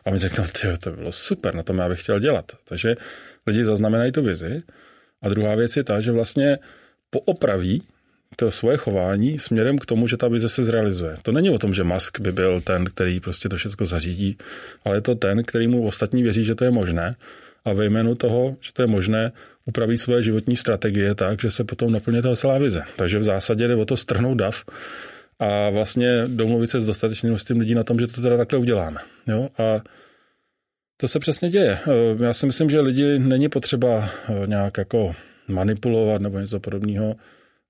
A 0.06 0.10
my 0.10 0.20
řekneme, 0.20 0.48
ty, 0.48 0.78
to 0.78 0.92
bylo 0.92 1.12
super, 1.12 1.56
na 1.56 1.64
tom 1.64 1.78
já 1.78 1.90
bych 1.90 2.02
chtěl 2.02 2.20
dělat. 2.20 2.52
Takže 2.64 2.96
lidi 3.48 3.66
zaznamenají 3.66 4.12
tu 4.12 4.22
vizi. 4.22 4.64
A 5.22 5.30
druhá 5.30 5.56
věc 5.56 5.78
je 5.78 5.84
ta, 5.84 6.02
že 6.02 6.12
vlastně 6.12 6.60
poopraví 7.10 7.84
to 8.36 8.52
svoje 8.52 8.78
chování 8.78 9.40
směrem 9.40 9.78
k 9.78 9.86
tomu, 9.86 10.08
že 10.08 10.18
ta 10.18 10.28
vize 10.28 10.50
se 10.50 10.64
zrealizuje. 10.64 11.16
To 11.22 11.32
není 11.32 11.50
o 11.50 11.60
tom, 11.60 11.74
že 11.74 11.84
Musk 11.84 12.20
by 12.20 12.32
byl 12.32 12.62
ten, 12.62 12.86
který 12.86 13.20
prostě 13.20 13.50
to 13.50 13.58
všechno 13.58 13.86
zařídí, 13.86 14.38
ale 14.86 14.98
je 14.98 15.02
to 15.02 15.16
ten, 15.16 15.44
který 15.44 15.68
mu 15.68 15.88
ostatní 15.88 16.24
věří, 16.24 16.44
že 16.44 16.56
to 16.56 16.66
je 16.66 16.72
možné 16.72 17.16
a 17.66 17.74
ve 17.74 17.86
jménu 17.86 18.16
toho, 18.16 18.56
že 18.62 18.74
to 18.74 18.82
je 18.82 18.88
možné, 18.88 19.32
upraví 19.66 19.98
své 19.98 20.24
životní 20.24 20.56
strategie 20.56 21.16
tak, 21.16 21.42
že 21.42 21.52
se 21.52 21.64
potom 21.64 21.92
naplně 21.92 22.22
ta 22.22 22.36
celá 22.36 22.58
vize. 22.58 22.84
Takže 22.96 23.20
v 23.20 23.24
zásadě 23.24 23.68
jde 23.68 23.76
o 23.76 23.86
to 23.86 23.98
strhnout 23.98 24.38
dav 24.38 24.64
a 25.40 25.70
vlastně 25.70 26.24
domluvit 26.28 26.72
se 26.72 26.82
s 26.82 26.86
dostatečným 26.86 27.30
množstvím 27.30 27.60
lidí 27.60 27.76
na 27.76 27.84
tom, 27.84 28.00
že 28.00 28.08
to 28.08 28.22
teda 28.22 28.38
takhle 28.38 28.60
uděláme. 28.60 29.00
Jo? 29.28 29.50
A 29.58 29.82
to 30.98 31.08
se 31.08 31.20
přesně 31.20 31.50
děje. 31.50 31.80
Já 32.20 32.34
si 32.34 32.46
myslím, 32.46 32.70
že 32.70 32.80
lidi 32.80 33.20
není 33.20 33.50
potřeba 33.50 34.10
nějak 34.46 34.78
jako 34.78 35.16
manipulovat 35.48 36.22
nebo 36.22 36.40
něco 36.40 36.60
podobného 36.60 37.16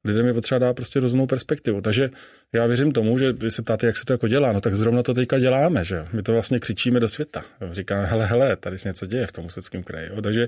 lidem 0.05 0.25
je 0.25 0.33
potřeba 0.33 0.59
dát 0.59 0.73
prostě 0.73 0.99
rozumnou 0.99 1.27
perspektivu. 1.27 1.81
Takže 1.81 2.09
já 2.53 2.65
věřím 2.65 2.91
tomu, 2.91 3.17
že 3.17 3.33
když 3.33 3.53
se 3.53 3.61
ptáte, 3.61 3.87
jak 3.87 3.97
se 3.97 4.05
to 4.05 4.13
jako 4.13 4.27
dělá, 4.27 4.51
no 4.51 4.61
tak 4.61 4.75
zrovna 4.75 5.03
to 5.03 5.13
teďka 5.13 5.39
děláme, 5.39 5.83
že 5.83 6.07
My 6.13 6.23
to 6.23 6.33
vlastně 6.33 6.59
křičíme 6.59 6.99
do 6.99 7.07
světa. 7.07 7.45
Říkáme, 7.71 8.05
hele, 8.05 8.25
hele, 8.25 8.55
tady 8.55 8.77
se 8.77 8.89
něco 8.89 9.05
děje 9.05 9.27
v 9.27 9.31
tom 9.31 9.45
Ústeckém 9.45 9.83
kraji. 9.83 10.09
Jo? 10.09 10.21
Takže 10.21 10.47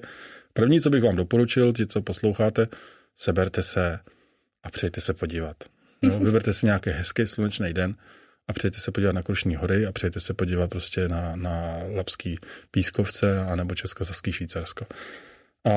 první, 0.53 0.81
co 0.81 0.89
bych 0.89 1.03
vám 1.03 1.15
doporučil, 1.15 1.73
ti, 1.73 1.87
co 1.87 2.01
posloucháte, 2.01 2.67
seberte 3.15 3.63
se 3.63 3.99
a 4.63 4.71
přijďte 4.71 5.01
se 5.01 5.13
podívat. 5.13 5.57
No, 6.01 6.19
vyberte 6.25 6.53
si 6.53 6.65
nějaký 6.65 6.89
hezký 6.89 7.27
slunečný 7.27 7.73
den 7.73 7.95
a 8.47 8.53
přijďte 8.53 8.79
se 8.79 8.91
podívat 8.91 9.11
na 9.11 9.23
Krušní 9.23 9.55
hory 9.55 9.85
a 9.85 9.91
přijďte 9.91 10.19
se 10.19 10.33
podívat 10.33 10.69
prostě 10.69 11.07
na, 11.07 11.35
na 11.35 11.77
Lapský 11.95 12.39
pískovce 12.71 13.39
a 13.39 13.55
nebo 13.55 13.75
Českosaský 13.75 14.31
Švýcarsko. 14.31 14.85
A 15.65 15.71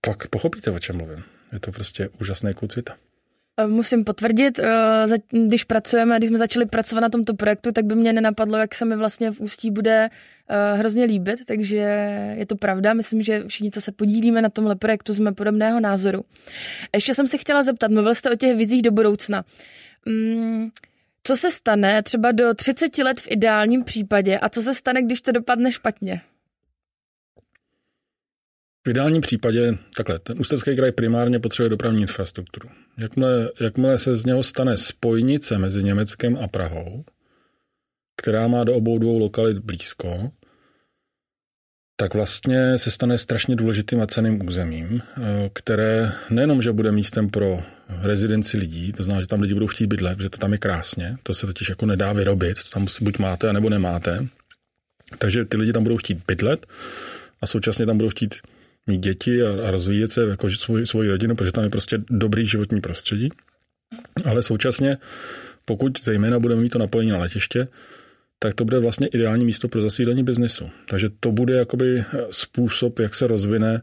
pak 0.00 0.28
pochopíte, 0.28 0.70
o 0.70 0.78
čem 0.78 0.96
mluvím. 0.96 1.24
Je 1.52 1.60
to 1.60 1.72
prostě 1.72 2.08
úžasný 2.20 2.52
světa. 2.70 2.96
Eh, 3.60 3.66
musím 3.66 4.04
potvrdit, 4.04 4.58
eh, 4.58 5.46
když 5.46 5.64
pracujeme, 5.64 6.18
když 6.18 6.28
jsme 6.28 6.38
začali 6.38 6.66
pracovat 6.66 7.00
na 7.00 7.08
tomto 7.08 7.34
projektu, 7.34 7.72
tak 7.72 7.84
by 7.84 7.94
mě 7.94 8.12
nenapadlo, 8.12 8.58
jak 8.58 8.74
se 8.74 8.84
mi 8.84 8.96
vlastně 8.96 9.30
v 9.30 9.40
Ústí 9.40 9.70
bude 9.70 10.08
eh, 10.48 10.76
hrozně 10.76 11.04
líbit, 11.04 11.40
takže 11.46 11.76
je 12.36 12.46
to 12.46 12.56
pravda. 12.56 12.94
Myslím, 12.94 13.22
že 13.22 13.44
všichni, 13.46 13.70
co 13.70 13.80
se 13.80 13.92
podílíme 13.92 14.42
na 14.42 14.48
tomhle 14.48 14.76
projektu, 14.76 15.14
jsme 15.14 15.32
podobného 15.32 15.80
názoru. 15.80 16.24
Ještě 16.94 17.14
jsem 17.14 17.26
se 17.26 17.38
chtěla 17.38 17.62
zeptat, 17.62 17.90
mluvil 17.90 18.14
jste 18.14 18.30
o 18.30 18.36
těch 18.36 18.56
vizích 18.56 18.82
do 18.82 18.90
budoucna. 18.90 19.44
Mm, 20.06 20.68
co 21.22 21.36
se 21.36 21.50
stane 21.50 22.02
třeba 22.02 22.32
do 22.32 22.54
30 22.54 22.98
let 22.98 23.20
v 23.20 23.30
ideálním 23.30 23.84
případě 23.84 24.38
a 24.38 24.48
co 24.48 24.62
se 24.62 24.74
stane, 24.74 25.02
když 25.02 25.22
to 25.22 25.32
dopadne 25.32 25.72
špatně? 25.72 26.20
V 28.86 28.90
ideálním 28.90 29.20
případě, 29.20 29.78
takhle, 29.96 30.18
ten 30.18 30.40
Ústecký 30.40 30.76
kraj 30.76 30.92
primárně 30.92 31.40
potřebuje 31.40 31.70
dopravní 31.70 32.00
infrastrukturu. 32.00 32.68
Jakmile, 32.98 33.50
jakmile 33.60 33.98
se 33.98 34.14
z 34.14 34.24
něho 34.24 34.42
stane 34.42 34.76
spojnice 34.76 35.58
mezi 35.58 35.82
Německem 35.82 36.36
a 36.36 36.48
Prahou, 36.48 37.04
která 38.16 38.48
má 38.48 38.64
do 38.64 38.74
obou 38.74 38.98
dvou 38.98 39.18
lokalit 39.18 39.58
blízko, 39.58 40.30
tak 41.96 42.14
vlastně 42.14 42.78
se 42.78 42.90
stane 42.90 43.18
strašně 43.18 43.56
důležitým 43.56 44.00
a 44.00 44.06
ceným 44.06 44.46
územím, 44.46 45.02
eh, 45.02 45.50
které 45.52 46.12
nejenom, 46.30 46.62
že 46.62 46.72
bude 46.72 46.92
místem 46.92 47.30
pro 47.30 47.58
rezidenci 47.88 48.56
lidí, 48.56 48.92
to 48.92 49.02
znamená, 49.02 49.20
že 49.20 49.26
tam 49.26 49.40
lidi 49.40 49.54
budou 49.54 49.66
chtít 49.66 49.86
bydlet, 49.86 50.20
že 50.20 50.30
to 50.30 50.38
tam 50.38 50.52
je 50.52 50.58
krásně, 50.58 51.16
to 51.22 51.34
se 51.34 51.46
totiž 51.46 51.68
jako 51.68 51.86
nedá 51.86 52.12
vyrobit, 52.12 52.56
to 52.62 52.70
tam 52.70 52.86
buď 53.00 53.18
máte, 53.18 53.48
anebo 53.48 53.68
nemáte. 53.68 54.26
Takže 55.18 55.44
ty 55.44 55.56
lidi 55.56 55.72
tam 55.72 55.82
budou 55.82 55.96
chtít 55.96 56.18
bydlet 56.26 56.66
a 57.40 57.46
současně 57.46 57.86
tam 57.86 57.96
budou 57.96 58.10
chtít 58.10 58.34
mít 58.86 59.00
děti 59.00 59.42
a, 59.42 59.68
a 59.68 59.70
rozvíjet 59.70 60.12
se 60.12 60.22
jako 60.22 60.50
svůj, 60.50 60.86
svoji 60.86 61.10
rodinu, 61.10 61.36
protože 61.36 61.52
tam 61.52 61.64
je 61.64 61.70
prostě 61.70 61.98
dobrý 62.10 62.46
životní 62.46 62.80
prostředí. 62.80 63.28
Ale 64.24 64.42
současně, 64.42 64.98
pokud 65.64 66.04
zejména 66.04 66.38
budeme 66.38 66.60
mít 66.60 66.68
to 66.68 66.78
napojení 66.78 67.10
na 67.10 67.18
letiště, 67.18 67.68
tak 68.38 68.54
to 68.54 68.64
bude 68.64 68.78
vlastně 68.78 69.08
ideální 69.08 69.44
místo 69.44 69.68
pro 69.68 69.82
zasídlení 69.82 70.24
biznesu. 70.24 70.70
Takže 70.88 71.08
to 71.20 71.32
bude 71.32 71.54
jakoby 71.54 72.04
způsob, 72.30 72.98
jak 72.98 73.14
se 73.14 73.26
rozvine 73.26 73.82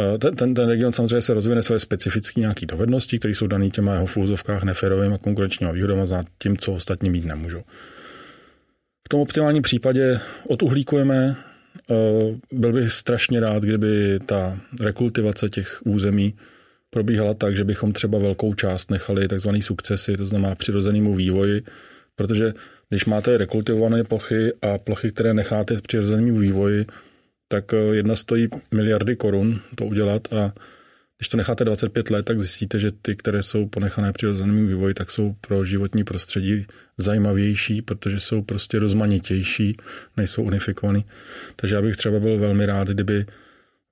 eh, 0.00 0.18
ten, 0.18 0.36
ten, 0.36 0.54
ten 0.54 0.68
region 0.68 0.92
samozřejmě 0.92 1.20
se 1.20 1.34
rozvine 1.34 1.62
své 1.62 1.78
specifické 1.78 2.40
nějaké 2.40 2.66
dovednosti, 2.66 3.18
které 3.18 3.34
jsou 3.34 3.46
dané 3.46 3.70
těma 3.70 3.94
jeho 3.94 4.06
fúzovkách 4.06 4.62
neférovým 4.62 5.12
a 5.12 5.18
konkurenčníma 5.18 5.72
výhodama 5.72 6.06
za 6.06 6.24
tím, 6.42 6.56
co 6.56 6.72
ostatní 6.72 7.10
mít 7.10 7.24
nemůžou. 7.24 7.62
V 9.06 9.08
tom 9.08 9.20
optimálním 9.20 9.62
případě 9.62 10.20
oduhlíkujeme 10.48 11.36
Eh, 11.36 11.47
byl 12.52 12.72
bych 12.72 12.92
strašně 12.92 13.40
rád, 13.40 13.62
kdyby 13.62 14.18
ta 14.26 14.60
rekultivace 14.80 15.48
těch 15.48 15.82
území 15.84 16.34
probíhala 16.90 17.34
tak, 17.34 17.56
že 17.56 17.64
bychom 17.64 17.92
třeba 17.92 18.18
velkou 18.18 18.54
část 18.54 18.90
nechali 18.90 19.28
takzvaný 19.28 19.62
sukcesy, 19.62 20.16
to 20.16 20.26
znamená 20.26 20.54
přirozenému 20.54 21.14
vývoji, 21.14 21.62
protože 22.16 22.52
když 22.88 23.04
máte 23.04 23.36
rekultivované 23.38 24.04
plochy 24.04 24.52
a 24.62 24.78
plochy, 24.78 25.12
které 25.12 25.34
necháte 25.34 25.80
přirozenému 25.80 26.38
vývoji, 26.38 26.86
tak 27.48 27.74
eh, 27.74 27.76
jedna 27.76 28.16
stojí 28.16 28.48
miliardy 28.74 29.16
korun 29.16 29.60
to 29.74 29.84
udělat 29.84 30.32
a 30.32 30.52
když 31.18 31.28
to 31.28 31.36
necháte 31.36 31.64
25 31.64 32.10
let, 32.10 32.24
tak 32.24 32.40
zjistíte, 32.40 32.78
že 32.78 32.92
ty, 32.92 33.16
které 33.16 33.42
jsou 33.42 33.66
ponechané 33.66 34.12
přirozeným 34.12 34.68
vývoji, 34.68 34.94
tak 34.94 35.10
jsou 35.10 35.34
pro 35.40 35.64
životní 35.64 36.04
prostředí 36.04 36.66
zajímavější, 36.96 37.82
protože 37.82 38.20
jsou 38.20 38.42
prostě 38.42 38.78
rozmanitější, 38.78 39.76
nejsou 40.16 40.42
unifikovaný. 40.42 41.04
Takže 41.56 41.74
já 41.74 41.82
bych 41.82 41.96
třeba 41.96 42.20
byl 42.20 42.38
velmi 42.38 42.66
rád, 42.66 42.88
kdyby 42.88 43.26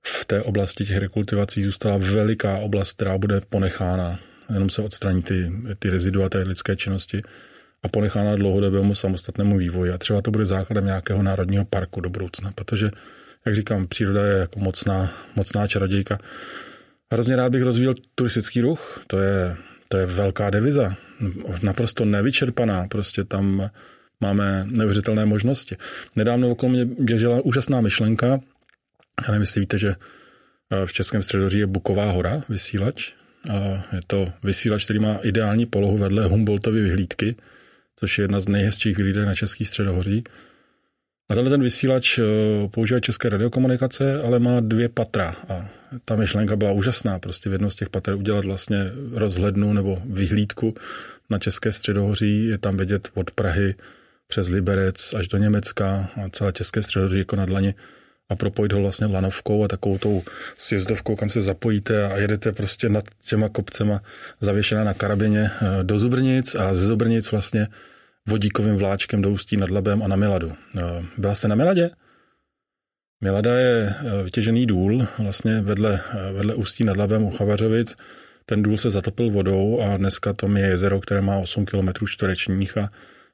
v 0.05 0.25
té 0.25 0.41
oblasti 0.41 0.85
těch 0.85 0.97
rekultivací 0.97 1.61
zůstala 1.61 1.97
veliká 1.97 2.57
oblast, 2.57 2.93
která 2.93 3.17
bude 3.17 3.41
ponechána, 3.49 4.19
jenom 4.53 4.69
se 4.69 4.81
odstraní 4.81 5.23
ty, 5.23 5.51
ty 5.79 5.89
rezidua 5.89 6.29
té 6.29 6.37
lidské 6.37 6.75
činnosti 6.75 7.21
a 7.83 7.87
ponechána 7.87 8.35
dlouhodobému 8.35 8.95
samostatnému 8.95 9.57
vývoji. 9.57 9.91
A 9.91 9.97
třeba 9.97 10.21
to 10.21 10.31
bude 10.31 10.45
základem 10.45 10.85
nějakého 10.85 11.23
národního 11.23 11.65
parku 11.65 12.01
do 12.01 12.09
budoucna, 12.09 12.51
protože, 12.55 12.91
jak 13.45 13.55
říkám, 13.55 13.87
příroda 13.87 14.25
je 14.25 14.37
jako 14.37 14.59
mocná, 14.59 15.13
mocná 15.35 15.67
čarodějka. 15.67 16.17
Hrozně 17.11 17.35
rád 17.35 17.49
bych 17.49 17.63
rozvíjel 17.63 17.93
turistický 18.15 18.61
ruch. 18.61 19.01
To 19.07 19.19
je, 19.19 19.57
to 19.89 19.97
je 19.97 20.05
velká 20.05 20.49
deviza. 20.49 20.95
Naprosto 21.63 22.05
nevyčerpaná. 22.05 22.87
Prostě 22.87 23.23
tam 23.23 23.69
máme 24.21 24.65
neuvěřitelné 24.77 25.25
možnosti. 25.25 25.77
Nedávno 26.15 26.49
okolo 26.49 26.71
mě 26.71 26.85
běžela 26.85 27.41
úžasná 27.41 27.81
myšlenka. 27.81 28.27
Já 29.27 29.31
nevím, 29.31 29.41
jestli 29.41 29.61
víte, 29.61 29.77
že 29.77 29.89
eh, 29.89 30.85
v 30.85 30.93
Českém 30.93 31.23
středoří 31.23 31.59
je 31.59 31.67
Buková 31.67 32.11
hora, 32.11 32.43
vysílač. 32.49 33.13
Je 33.93 33.99
to 34.07 34.25
vysílač, 34.43 34.83
který 34.83 34.99
má 34.99 35.15
ideální 35.15 35.65
polohu 35.65 35.97
vedle 35.97 36.25
Humboldtovy 36.25 36.81
vyhlídky, 36.81 37.35
což 37.95 38.17
je 38.17 38.23
jedna 38.23 38.39
z 38.39 38.47
nejhezčích 38.47 38.97
vyhlídek 38.97 39.25
na 39.25 39.35
Český 39.35 39.65
středohoří. 39.65 40.23
A 41.29 41.35
tenhle 41.35 41.49
ten 41.49 41.63
vysílač 41.63 42.19
eh, 42.19 42.23
používá 42.67 42.99
české 42.99 43.29
radiokomunikace, 43.29 44.21
ale 44.21 44.39
má 44.39 44.59
dvě 44.59 44.89
patra 44.89 45.35
a 45.49 45.69
ta 46.05 46.15
myšlenka 46.15 46.55
byla 46.55 46.71
úžasná, 46.71 47.19
prostě 47.19 47.49
v 47.49 47.51
jednom 47.51 47.71
z 47.71 47.75
těch 47.75 47.89
pater 47.89 48.15
udělat 48.15 48.45
vlastně 48.45 48.91
rozhlednu 49.11 49.73
nebo 49.73 50.01
vyhlídku 50.05 50.75
na 51.29 51.39
České 51.39 51.73
středohoří, 51.73 52.45
je 52.45 52.57
tam 52.57 52.77
vidět 52.77 53.09
od 53.13 53.31
Prahy 53.31 53.75
přes 54.27 54.47
Liberec 54.49 55.13
až 55.13 55.27
do 55.27 55.37
Německa 55.37 56.09
a 56.15 56.29
celé 56.29 56.53
České 56.53 56.83
středohoří 56.83 57.17
jako 57.17 57.35
na 57.35 57.45
dlaně. 57.45 57.73
a 58.29 58.35
propojit 58.35 58.73
ho 58.73 58.81
vlastně 58.81 59.07
lanovkou 59.07 59.63
a 59.63 59.67
takovou 59.67 59.97
tou 59.97 60.23
sjezdovkou, 60.57 61.15
kam 61.15 61.29
se 61.29 61.41
zapojíte 61.41 62.07
a 62.07 62.17
jedete 62.17 62.51
prostě 62.51 62.89
nad 62.89 63.03
těma 63.23 63.49
kopcema 63.49 64.01
zavěšená 64.39 64.83
na 64.83 64.93
karabině 64.93 65.51
eh, 65.51 65.83
do 65.83 65.99
Zubrnic 65.99 66.55
a 66.55 66.73
ze 66.73 66.85
Zubrnic 66.85 67.31
vlastně 67.31 67.67
vodíkovým 68.27 68.75
vláčkem 68.75 69.21
do 69.21 69.31
Ústí 69.31 69.57
nad 69.57 69.71
Labem 69.71 70.03
a 70.03 70.07
na 70.07 70.15
Miladu. 70.15 70.53
Eh, 70.77 70.81
byla 71.17 71.35
jste 71.35 71.47
na 71.47 71.55
Miladě? 71.55 71.89
Milada 73.21 73.57
je 73.57 73.89
eh, 73.89 74.23
vytěžený 74.23 74.65
důl 74.65 75.07
vlastně 75.19 75.61
vedle, 75.61 76.01
vedle 76.33 76.55
Ústí 76.55 76.83
nad 76.83 76.97
Labem 76.97 77.23
u 77.23 77.31
Chavařovic. 77.31 77.95
Ten 78.45 78.63
důl 78.63 78.77
se 78.77 78.89
zatopil 78.89 79.31
vodou 79.31 79.81
a 79.81 79.97
dneska 79.97 80.33
tam 80.33 80.57
je 80.57 80.65
jezero, 80.65 80.99
které 80.99 81.21
má 81.21 81.37
8 81.37 81.65
km 81.65 82.05
čtverečních 82.07 82.77
a 82.77 82.89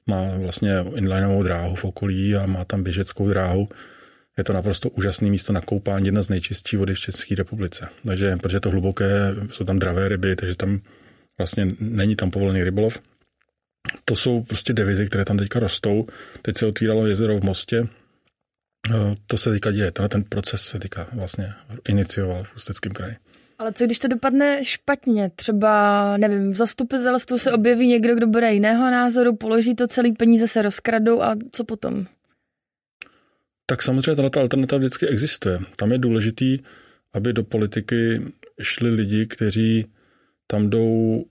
má 0.08 0.38
vlastně 0.38 0.86
inlineovou 0.96 1.44
dráhu 1.44 1.75
v 1.75 1.86
okolí 1.86 2.36
a 2.36 2.46
má 2.46 2.66
tam 2.66 2.84
běžeckou 2.84 3.30
dráhu 3.30 3.70
je 4.38 4.44
to 4.44 4.54
naprosto 4.54 4.90
úžasné 4.90 5.30
místo 5.30 5.54
na 5.54 5.62
koupání, 5.62 6.06
jedna 6.06 6.22
z 6.22 6.30
nejčistší 6.30 6.78
vody 6.78 6.94
v 6.94 7.00
České 7.00 7.36
republice. 7.36 7.88
Takže, 8.06 8.38
protože 8.42 8.58
je 8.58 8.62
to 8.62 8.70
hluboké, 8.70 9.36
jsou 9.52 9.63
tam 9.66 9.80
dravé 9.80 10.08
ryby, 10.08 10.36
takže 10.36 10.56
tam 10.56 10.82
vlastně 11.38 11.68
není 11.80 12.16
tam 12.16 12.32
povolený 12.32 12.63
rybolov. 12.63 13.00
To 14.06 14.16
jsou 14.16 14.44
prostě 14.44 14.74
devizy, 14.74 15.08
které 15.08 15.25
tam 15.25 15.38
teďka 15.38 15.60
rostou. 15.60 16.08
Teď 16.42 16.58
se 16.58 16.66
otvíralo 16.66 17.08
jezero 17.08 17.40
v 17.40 17.44
Mostě. 17.44 17.88
Eh, 18.92 19.16
to 19.28 19.38
se 19.38 19.50
teďka 19.50 19.72
děje, 19.72 19.92
tenhle 19.92 20.10
ten 20.10 20.24
proces 20.24 20.62
se 20.62 20.80
teďka 20.80 21.08
vlastně 21.13 21.54
inicioval 21.90 22.44
v 22.44 22.56
Ústeckém 22.56 22.92
kraji. 22.92 23.16
Ale 23.60 23.74
co 23.74 23.86
když 23.86 24.00
to 24.00 24.08
dopadne 24.08 24.66
špatně? 24.66 25.30
Třeba, 25.36 26.18
nevím, 26.18 26.52
v 26.52 26.56
zastupitelstvu 26.56 27.38
se 27.38 27.52
objeví 27.52 27.88
někdo, 27.88 28.16
kdo 28.16 28.28
bude 28.28 28.54
jiného 28.54 28.92
názoru, 28.92 29.36
položí 29.36 29.75
to 29.75 29.88
celý 29.88 30.12
peníze, 30.12 30.48
se 30.48 30.62
rozkradou 30.62 31.22
a 31.22 31.36
co 31.52 31.63
potom? 31.63 32.06
Tak 33.66 33.82
samozřejmě 33.82 34.16
tato 34.16 34.40
alternativa 34.40 34.80
vždycky 34.80 35.08
existuje. 35.08 35.60
Tam 35.75 35.92
je 35.92 35.98
důležitý, 35.98 36.60
aby 37.13 37.34
do 37.34 37.44
politiky 37.44 38.22
šli 38.62 38.90
lidi, 38.90 39.25
kteří 39.25 39.86
tam 40.48 40.70
jdou, 40.70 41.25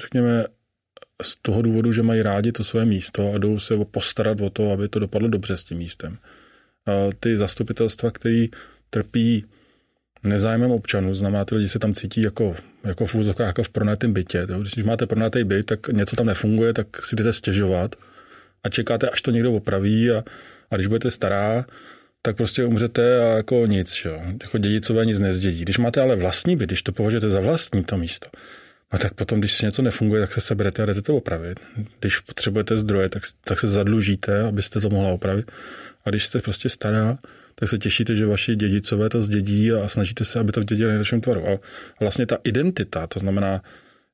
řekněme, 0.00 0.44
z 1.22 1.36
toho 1.36 1.62
důvodu, 1.62 1.92
že 1.92 2.02
mají 2.02 2.22
rádi 2.22 2.52
to 2.52 2.64
své 2.64 2.84
místo 2.84 3.32
a 3.34 3.38
jdou 3.38 3.58
se 3.58 3.74
postarat 3.90 4.40
o 4.40 4.50
to, 4.50 4.72
aby 4.72 4.88
to 4.88 4.98
dopadlo 4.98 5.28
dobře 5.28 5.56
s 5.56 5.64
tím 5.64 5.78
místem. 5.78 6.18
A 6.86 6.92
ty 7.20 7.36
zastupitelstva, 7.36 8.10
který 8.10 8.48
trpí 8.90 9.44
nezájmem 10.22 10.70
občanů, 10.70 11.14
znamená, 11.14 11.44
ty 11.44 11.54
lidi 11.54 11.68
se 11.68 11.78
tam 11.78 11.94
cítí 11.94 12.22
jako, 12.22 12.56
jako 12.84 13.06
v 13.06 13.14
úzokách, 13.14 13.46
jako 13.46 13.62
v 13.62 13.68
pronajatém 13.68 14.12
bytě. 14.12 14.46
Když 14.60 14.84
máte 14.84 15.06
pronajatý 15.06 15.44
byt, 15.44 15.66
tak 15.66 15.88
něco 15.88 16.16
tam 16.16 16.26
nefunguje, 16.26 16.72
tak 16.72 17.04
si 17.04 17.16
jdete 17.16 17.32
stěžovat 17.32 17.96
a 18.64 18.68
čekáte, 18.68 19.08
až 19.08 19.22
to 19.22 19.30
někdo 19.30 19.52
opraví 19.52 20.10
a 20.10 20.24
a 20.70 20.76
když 20.76 20.86
budete 20.86 21.10
stará, 21.10 21.64
tak 22.22 22.36
prostě 22.36 22.64
umřete 22.64 23.22
a 23.22 23.36
jako 23.36 23.66
nic, 23.66 24.02
jo. 24.04 24.22
Jako 24.42 24.58
dědicové 24.58 25.06
nic 25.06 25.18
nezdědí. 25.18 25.62
Když 25.62 25.78
máte 25.78 26.00
ale 26.00 26.16
vlastní 26.16 26.56
byt, 26.56 26.66
když 26.66 26.82
to 26.82 26.92
považujete 26.92 27.30
za 27.30 27.40
vlastní 27.40 27.84
to 27.84 27.96
místo, 27.96 28.28
no 28.92 28.98
tak 28.98 29.14
potom, 29.14 29.38
když 29.38 29.62
něco 29.62 29.82
nefunguje, 29.82 30.20
tak 30.20 30.32
se 30.32 30.40
seberete 30.40 30.82
a 30.82 30.86
jdete 30.86 31.02
to 31.02 31.16
opravit. 31.16 31.60
Když 32.00 32.18
potřebujete 32.18 32.76
zdroje, 32.76 33.08
tak, 33.08 33.22
tak 33.44 33.60
se 33.60 33.68
zadlužíte, 33.68 34.42
abyste 34.42 34.80
to 34.80 34.90
mohla 34.90 35.10
opravit. 35.10 35.52
A 36.04 36.10
když 36.10 36.26
jste 36.26 36.38
prostě 36.38 36.68
stará, 36.68 37.18
tak 37.54 37.68
se 37.68 37.78
těšíte, 37.78 38.16
že 38.16 38.26
vaši 38.26 38.56
dědicové 38.56 39.08
to 39.08 39.22
zdědí 39.22 39.72
a 39.72 39.88
snažíte 39.88 40.24
se, 40.24 40.38
aby 40.38 40.52
to 40.52 40.62
dědili 40.62 40.88
nejlepším 40.88 41.20
tvaru. 41.20 41.48
A 41.48 41.58
vlastně 42.00 42.26
ta 42.26 42.38
identita, 42.44 43.06
to 43.06 43.18
znamená 43.18 43.62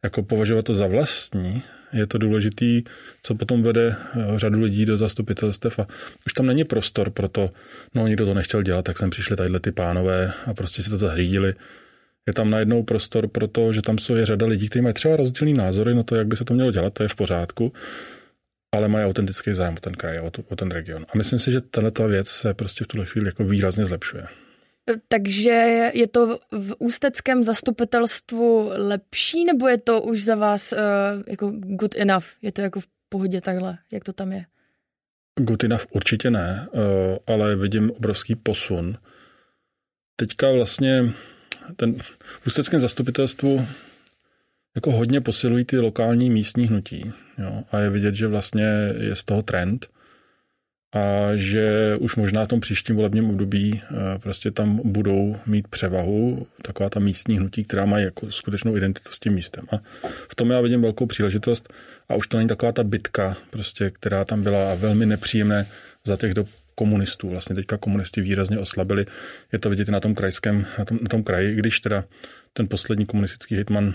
jako 0.04 0.22
považovat 0.22 0.64
to 0.64 0.74
za 0.74 0.86
vlastní, 0.86 1.62
je 1.92 2.06
to 2.06 2.18
důležitý, 2.18 2.82
co 3.22 3.34
potom 3.34 3.62
vede 3.62 3.96
eh, 3.96 4.38
řadu 4.38 4.60
lidí 4.60 4.84
do 4.84 4.96
zastupitelstev 4.96 5.78
a 5.78 5.86
už 6.26 6.32
tam 6.32 6.46
není 6.46 6.64
prostor 6.64 7.10
pro 7.10 7.28
to, 7.28 7.50
no 7.94 8.06
nikdo 8.06 8.26
to 8.26 8.34
nechtěl 8.34 8.62
dělat, 8.62 8.84
tak 8.84 8.98
sem 8.98 9.10
přišli 9.10 9.36
tadyhle 9.36 9.60
ty 9.60 9.72
pánové 9.72 10.32
a 10.46 10.54
prostě 10.54 10.82
si 10.82 10.90
to 10.90 10.98
zahřídili. 10.98 11.54
Je 12.26 12.32
tam 12.34 12.50
najednou 12.50 12.82
prostor 12.82 13.28
pro 13.28 13.48
to, 13.48 13.72
že 13.72 13.82
tam 13.82 13.98
jsou 13.98 14.14
je 14.14 14.26
řada 14.26 14.46
lidí, 14.46 14.68
kteří 14.68 14.82
mají 14.82 14.94
třeba 14.94 15.16
rozdílný 15.16 15.54
názory 15.54 15.94
na 15.94 16.02
to, 16.02 16.16
jak 16.16 16.26
by 16.26 16.36
se 16.36 16.44
to 16.44 16.54
mělo 16.54 16.70
dělat, 16.70 16.92
to 16.92 17.02
je 17.02 17.08
v 17.08 17.14
pořádku, 17.14 17.72
ale 18.74 18.88
mají 18.88 19.06
autentický 19.06 19.54
zájem 19.54 19.74
o 19.74 19.80
ten 19.80 19.94
kraj, 19.94 20.18
o, 20.18 20.30
o 20.48 20.56
ten 20.56 20.70
region. 20.70 21.06
A 21.08 21.18
myslím 21.18 21.38
si, 21.38 21.52
že 21.52 21.60
tato 21.60 22.08
věc 22.08 22.28
se 22.28 22.54
prostě 22.54 22.84
v 22.84 22.88
tuhle 22.88 23.06
chvíli 23.06 23.26
jako 23.28 23.44
výrazně 23.44 23.84
zlepšuje. 23.84 24.26
Takže 25.08 25.90
je 25.94 26.08
to 26.08 26.38
v 26.50 26.74
ústeckém 26.78 27.44
zastupitelstvu 27.44 28.70
lepší, 28.74 29.44
nebo 29.44 29.68
je 29.68 29.78
to 29.78 30.02
už 30.02 30.24
za 30.24 30.34
vás 30.34 30.72
uh, 30.72 30.78
jako 31.26 31.52
good 31.56 31.94
enough? 31.94 32.26
Je 32.42 32.52
to 32.52 32.62
jako 32.62 32.80
v 32.80 32.86
pohodě 33.08 33.40
takhle? 33.40 33.78
Jak 33.92 34.04
to 34.04 34.12
tam 34.12 34.32
je? 34.32 34.44
Good 35.40 35.64
enough 35.64 35.86
určitě 35.90 36.30
ne, 36.30 36.68
uh, 36.72 36.82
ale 37.26 37.56
vidím 37.56 37.90
obrovský 37.90 38.34
posun. 38.34 38.96
Teďka 40.16 40.52
vlastně 40.52 41.12
ten 41.76 41.94
v 42.18 42.46
ústeckém 42.46 42.80
zastupitelstvu 42.80 43.66
jako 44.74 44.92
hodně 44.92 45.20
posilují 45.20 45.64
ty 45.64 45.78
lokální 45.78 46.30
místní 46.30 46.66
hnutí. 46.66 47.12
Jo? 47.38 47.64
A 47.70 47.78
je 47.78 47.90
vidět, 47.90 48.14
že 48.14 48.26
vlastně 48.26 48.94
je 48.98 49.16
z 49.16 49.24
toho 49.24 49.42
trend 49.42 49.86
a 50.94 51.30
že 51.34 51.96
už 52.00 52.16
možná 52.16 52.44
v 52.44 52.48
tom 52.48 52.60
příštím 52.60 52.96
volebním 52.96 53.30
období 53.30 53.82
eh, 53.82 54.18
prostě 54.18 54.50
tam 54.50 54.80
budou 54.84 55.36
mít 55.46 55.68
převahu 55.68 56.46
taková 56.62 56.90
ta 56.90 57.00
místní 57.00 57.38
hnutí, 57.38 57.64
která 57.64 57.84
má 57.84 57.98
jako 57.98 58.32
skutečnou 58.32 58.76
identitu 58.76 59.12
s 59.12 59.18
tím 59.18 59.32
místem. 59.32 59.64
A 59.72 59.76
v 60.28 60.34
tom 60.34 60.50
já 60.50 60.60
vidím 60.60 60.82
velkou 60.82 61.06
příležitost 61.06 61.72
a 62.08 62.14
už 62.14 62.28
to 62.28 62.36
není 62.36 62.48
taková 62.48 62.72
ta 62.72 62.84
bitka, 62.84 63.36
prostě, 63.50 63.90
která 63.90 64.24
tam 64.24 64.42
byla 64.42 64.74
velmi 64.74 65.06
nepříjemné 65.06 65.66
za 66.04 66.16
těch 66.16 66.34
dob 66.34 66.48
komunistů. 66.74 67.28
Vlastně 67.28 67.56
teďka 67.56 67.78
komunisti 67.78 68.20
výrazně 68.20 68.58
oslabili. 68.58 69.06
Je 69.52 69.58
to 69.58 69.70
vidět 69.70 69.88
na 69.88 70.00
tom 70.00 70.14
krajském, 70.14 70.66
na 70.78 70.84
tom, 70.84 70.98
na 71.02 71.08
tom 71.08 71.22
kraji, 71.22 71.54
když 71.54 71.80
teda 71.80 72.04
ten 72.52 72.68
poslední 72.68 73.06
komunistický 73.06 73.56
hitman 73.56 73.94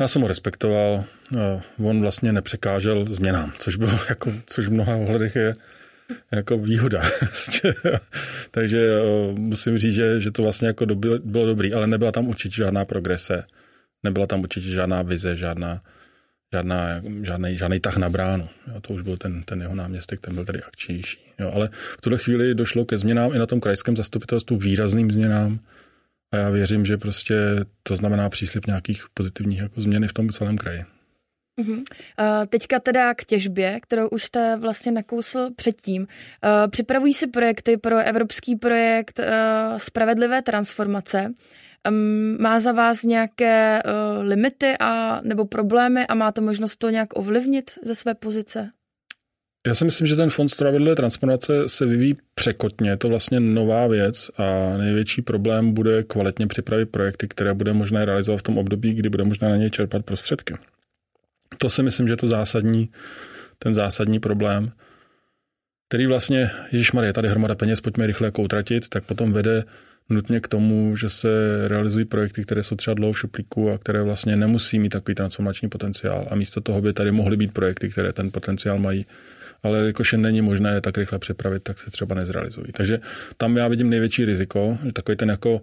já 0.00 0.08
jsem 0.08 0.22
ho 0.22 0.28
respektoval, 0.28 1.04
on 1.78 2.00
vlastně 2.00 2.32
nepřekážel 2.32 3.06
změnám, 3.06 3.52
což 3.58 3.76
bylo 3.76 3.92
jako, 4.08 4.32
což 4.46 4.68
v 4.68 4.72
mnoha 4.72 4.96
ohledech 4.96 5.36
je 5.36 5.54
jako 6.32 6.58
výhoda. 6.58 7.02
Takže 8.50 8.98
musím 9.32 9.78
říct, 9.78 9.94
že, 9.94 10.20
že 10.20 10.30
to 10.30 10.42
vlastně 10.42 10.68
jako 10.68 10.84
doby, 10.84 11.08
bylo 11.24 11.46
dobrý, 11.46 11.74
ale 11.74 11.86
nebyla 11.86 12.12
tam 12.12 12.28
určitě 12.28 12.56
žádná 12.56 12.84
progrese, 12.84 13.44
nebyla 14.02 14.26
tam 14.26 14.40
určitě 14.40 14.68
žádná 14.68 15.02
vize, 15.02 15.36
žádná, 15.36 15.82
žádná, 16.52 17.02
žádný, 17.22 17.58
žádný 17.58 17.80
tah 17.80 17.96
na 17.96 18.08
bránu. 18.08 18.48
Jo, 18.74 18.80
to 18.80 18.94
už 18.94 19.02
byl 19.02 19.16
ten, 19.16 19.42
ten 19.42 19.60
jeho 19.60 19.74
náměstek, 19.74 20.20
ten 20.20 20.34
byl 20.34 20.44
tady 20.44 20.62
akčnější. 20.62 21.18
Jo, 21.40 21.50
ale 21.54 21.68
v 21.72 22.00
tuhle 22.00 22.18
chvíli 22.18 22.54
došlo 22.54 22.84
ke 22.84 22.96
změnám 22.96 23.34
i 23.34 23.38
na 23.38 23.46
tom 23.46 23.60
krajském 23.60 23.96
zastupitelstvu, 23.96 24.56
výrazným 24.56 25.10
změnám. 25.10 25.58
A 26.32 26.36
já 26.36 26.50
věřím, 26.50 26.84
že 26.84 26.96
prostě 26.96 27.36
to 27.82 27.96
znamená 27.96 28.28
příslip 28.28 28.66
nějakých 28.66 29.04
pozitivních 29.14 29.58
jako 29.60 29.80
změny 29.80 30.08
v 30.08 30.12
tom 30.12 30.28
celém 30.28 30.58
kraji. 30.58 30.84
Uh-huh. 31.60 31.84
teďka 32.48 32.80
teda 32.80 33.14
k 33.14 33.24
těžbě, 33.24 33.80
kterou 33.80 34.08
už 34.08 34.24
jste 34.24 34.56
vlastně 34.56 34.92
nakousl 34.92 35.50
předtím. 35.56 36.02
Uh, 36.02 36.70
připravují 36.70 37.14
se 37.14 37.26
projekty 37.26 37.76
pro 37.76 37.98
evropský 37.98 38.56
projekt 38.56 39.18
uh, 39.18 39.24
Spravedlivé 39.78 40.42
transformace. 40.42 41.32
Um, 41.88 42.36
má 42.40 42.60
za 42.60 42.72
vás 42.72 43.02
nějaké 43.02 43.82
uh, 43.82 44.22
limity 44.22 44.74
a 44.80 45.20
nebo 45.20 45.44
problémy 45.44 46.06
a 46.06 46.14
máte 46.14 46.40
možnost 46.40 46.76
to 46.76 46.90
nějak 46.90 47.08
ovlivnit 47.18 47.70
ze 47.84 47.94
své 47.94 48.14
pozice? 48.14 48.70
Já 49.66 49.74
si 49.74 49.84
myslím, 49.84 50.06
že 50.06 50.16
ten 50.16 50.30
fond 50.30 50.48
spravedlivé 50.48 50.96
transformace 50.96 51.68
se 51.68 51.86
vyvíjí 51.86 52.16
překotně. 52.34 52.90
Je 52.90 52.96
to 52.96 53.08
vlastně 53.08 53.40
nová 53.40 53.86
věc 53.86 54.30
a 54.36 54.76
největší 54.76 55.22
problém 55.22 55.72
bude 55.72 56.02
kvalitně 56.02 56.46
připravit 56.46 56.86
projekty, 56.86 57.28
které 57.28 57.54
bude 57.54 57.72
možné 57.72 58.04
realizovat 58.04 58.38
v 58.38 58.42
tom 58.42 58.58
období, 58.58 58.94
kdy 58.94 59.08
bude 59.08 59.24
možné 59.24 59.48
na 59.48 59.56
ně 59.56 59.70
čerpat 59.70 60.04
prostředky. 60.04 60.54
To 61.58 61.70
si 61.70 61.82
myslím, 61.82 62.06
že 62.06 62.12
je 62.12 62.16
to 62.16 62.26
zásadní, 62.26 62.88
ten 63.58 63.74
zásadní 63.74 64.20
problém, 64.20 64.72
který 65.88 66.06
vlastně, 66.06 66.50
Ježíš 66.72 66.92
Marie, 66.92 67.12
tady 67.12 67.28
hromada 67.28 67.54
peněz, 67.54 67.80
pojďme 67.80 68.06
rychle 68.06 68.26
jako 68.26 68.42
utratit, 68.42 68.88
tak 68.88 69.04
potom 69.04 69.32
vede 69.32 69.64
nutně 70.08 70.40
k 70.40 70.48
tomu, 70.48 70.96
že 70.96 71.08
se 71.08 71.28
realizují 71.68 72.04
projekty, 72.04 72.42
které 72.42 72.62
jsou 72.62 72.76
třeba 72.76 72.94
dlouho 72.94 73.12
v 73.12 73.18
šuplíku 73.18 73.70
a 73.70 73.78
které 73.78 74.02
vlastně 74.02 74.36
nemusí 74.36 74.78
mít 74.78 74.88
takový 74.88 75.14
transformační 75.14 75.68
potenciál. 75.68 76.28
A 76.30 76.34
místo 76.34 76.60
toho 76.60 76.80
by 76.80 76.92
tady 76.92 77.12
mohly 77.12 77.36
být 77.36 77.52
projekty, 77.52 77.88
které 77.88 78.12
ten 78.12 78.30
potenciál 78.30 78.78
mají 78.78 79.06
ale 79.62 79.86
jakože 79.86 80.16
není 80.16 80.42
možné 80.42 80.74
je 80.74 80.80
tak 80.80 80.98
rychle 80.98 81.18
připravit, 81.18 81.62
tak 81.62 81.78
se 81.78 81.90
třeba 81.90 82.14
nezrealizují. 82.14 82.72
Takže 82.72 83.00
tam 83.36 83.56
já 83.56 83.68
vidím 83.68 83.90
největší 83.90 84.24
riziko, 84.24 84.78
že 84.84 84.92
takový 84.92 85.16
ten 85.16 85.30
jako, 85.30 85.62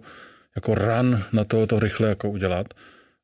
jako 0.56 0.74
run 0.74 1.22
na 1.32 1.44
to, 1.44 1.66
to 1.66 1.78
rychle 1.78 2.08
jako 2.08 2.30
udělat. 2.30 2.74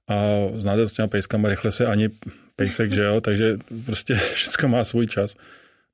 A 0.09 0.16
znáte 0.57 0.88
s 0.88 0.92
těma 0.92 1.09
pejskama, 1.09 1.48
rychle 1.48 1.70
se 1.70 1.87
ani 1.87 2.09
pejsek, 2.57 2.92
že 2.92 3.02
jo, 3.02 3.20
takže 3.20 3.59
prostě 3.85 4.14
všechno 4.35 4.68
má 4.68 4.85
svůj 4.85 5.07
čas. 5.07 5.37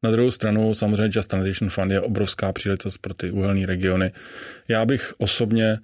Na 0.03 0.11
druhou 0.11 0.31
stranu 0.31 0.75
samozřejmě 0.75 1.11
Just 1.13 1.31
Transition 1.31 1.71
Fund 1.71 1.93
je 1.93 2.01
obrovská 2.01 2.53
příležitost 2.53 2.99
pro 2.99 3.15
ty 3.15 3.31
uhelné 3.31 3.67
regiony. 3.67 4.13
Já 4.69 4.85
bych 4.85 5.15
osobně 5.19 5.79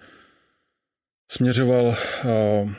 směřoval 1.30 1.86
uh, 1.86 2.72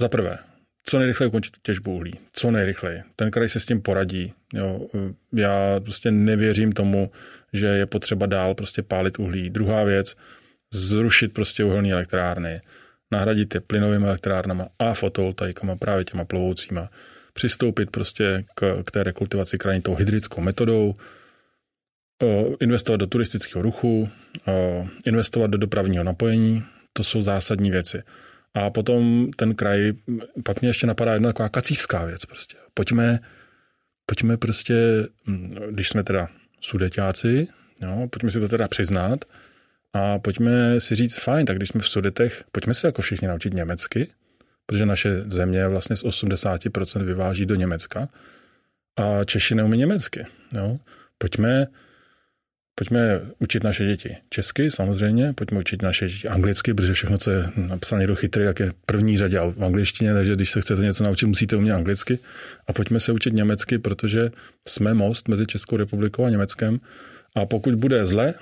za 0.00 0.08
prvé 0.08 0.38
co 0.84 0.98
nejrychleji 0.98 1.28
ukončit 1.28 1.54
těžbu 1.62 1.94
uhlí. 1.94 2.12
Co 2.32 2.50
nejrychleji. 2.50 3.02
Ten 3.16 3.30
kraj 3.30 3.48
se 3.48 3.60
s 3.60 3.66
tím 3.66 3.82
poradí. 3.82 4.32
Jo. 4.54 4.88
Já 5.32 5.80
prostě 5.80 6.10
nevěřím 6.10 6.72
tomu, 6.72 7.10
že 7.52 7.66
je 7.66 7.86
potřeba 7.86 8.26
dál 8.26 8.54
prostě 8.54 8.82
pálit 8.82 9.18
uhlí. 9.18 9.50
Druhá 9.50 9.84
věc, 9.84 10.14
zrušit 10.72 11.28
prostě 11.28 11.64
uhelné 11.64 11.90
elektrárny, 11.90 12.60
nahradit 13.12 13.54
je 13.54 13.60
plynovými 13.60 14.06
elektrárnama 14.06 14.68
a 14.78 14.94
fotovoltaikama, 14.94 15.76
právě 15.76 16.04
těma 16.04 16.24
plovoucíma. 16.24 16.90
Přistoupit 17.34 17.90
prostě 17.90 18.44
k, 18.54 18.82
k 18.84 18.90
té 18.90 19.02
rekultivaci 19.02 19.58
krajiny 19.58 19.82
tou 19.82 19.94
hydrickou 19.94 20.40
metodou, 20.40 20.94
investovat 22.60 22.96
do 22.96 23.06
turistického 23.06 23.62
ruchu, 23.62 24.08
investovat 25.04 25.46
do 25.46 25.58
dopravního 25.58 26.04
napojení, 26.04 26.64
to 26.92 27.04
jsou 27.04 27.22
zásadní 27.22 27.70
věci. 27.70 28.02
A 28.54 28.70
potom 28.70 29.30
ten 29.36 29.54
kraj, 29.54 29.92
pak 30.44 30.60
mě 30.60 30.70
ještě 30.70 30.86
napadá 30.86 31.12
jedna 31.12 31.28
taková 31.28 31.48
kacířská 31.48 32.04
věc 32.04 32.24
prostě. 32.24 32.56
Pojďme, 32.74 33.20
pojďme 34.06 34.36
prostě, 34.36 34.74
hm, 35.26 35.54
když 35.70 35.88
jsme 35.88 36.04
teda 36.04 36.28
sudeťáci, 36.60 37.48
jo, 37.82 38.08
pojďme 38.10 38.30
si 38.30 38.40
to 38.40 38.48
teda 38.48 38.68
přiznat 38.68 39.24
a 39.92 40.18
pojďme 40.18 40.80
si 40.80 40.94
říct, 40.94 41.18
fajn, 41.18 41.46
tak 41.46 41.56
když 41.56 41.68
jsme 41.68 41.80
v 41.80 41.88
sudetech, 41.88 42.44
pojďme 42.52 42.74
se 42.74 42.86
jako 42.86 43.02
všichni 43.02 43.28
naučit 43.28 43.54
německy, 43.54 44.10
protože 44.66 44.86
naše 44.86 45.24
země 45.26 45.68
vlastně 45.68 45.96
z 45.96 46.04
80% 46.04 47.04
vyváží 47.04 47.46
do 47.46 47.54
Německa 47.54 48.08
a 48.96 49.24
Češi 49.24 49.54
neumí 49.54 49.78
německy. 49.78 50.26
Jo. 50.52 50.78
Pojďme 51.18 51.66
Pojďme 52.76 53.20
učit 53.38 53.64
naše 53.64 53.86
děti 53.86 54.16
česky, 54.30 54.70
samozřejmě, 54.70 55.32
pojďme 55.32 55.58
učit 55.58 55.82
naše 55.82 56.08
děti 56.08 56.28
anglicky, 56.28 56.74
protože 56.74 56.92
všechno, 56.92 57.18
co 57.18 57.30
je 57.30 57.50
napsané 57.56 58.00
někdo 58.00 58.14
chytrý, 58.14 58.44
jak 58.44 58.60
je 58.60 58.72
první 58.86 59.18
řadě 59.18 59.40
v 59.56 59.64
angličtině, 59.64 60.14
takže 60.14 60.36
když 60.36 60.50
se 60.50 60.60
chcete 60.60 60.82
něco 60.82 61.04
naučit, 61.04 61.26
musíte 61.26 61.56
umět 61.56 61.72
anglicky. 61.72 62.18
A 62.66 62.72
pojďme 62.72 63.00
se 63.00 63.12
učit 63.12 63.32
německy, 63.32 63.78
protože 63.78 64.30
jsme 64.68 64.94
most 64.94 65.28
mezi 65.28 65.46
Českou 65.46 65.76
republikou 65.76 66.24
a 66.24 66.30
Německem. 66.30 66.80
A 67.34 67.46
pokud 67.46 67.74
bude 67.74 68.06
zle, 68.06 68.34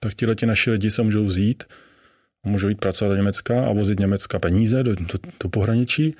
tak 0.00 0.14
ti 0.14 0.46
naši 0.46 0.70
lidi 0.70 0.90
se 0.90 1.02
můžou 1.02 1.24
vzít, 1.24 1.64
můžou 2.46 2.68
jít 2.68 2.80
pracovat 2.80 3.08
do 3.08 3.16
Německa 3.16 3.66
a 3.66 3.72
vozit 3.72 4.00
Německa 4.00 4.38
peníze 4.38 4.82
do, 4.82 4.94
do, 4.94 5.18
do 5.42 5.48
pohraničí. 5.48 6.14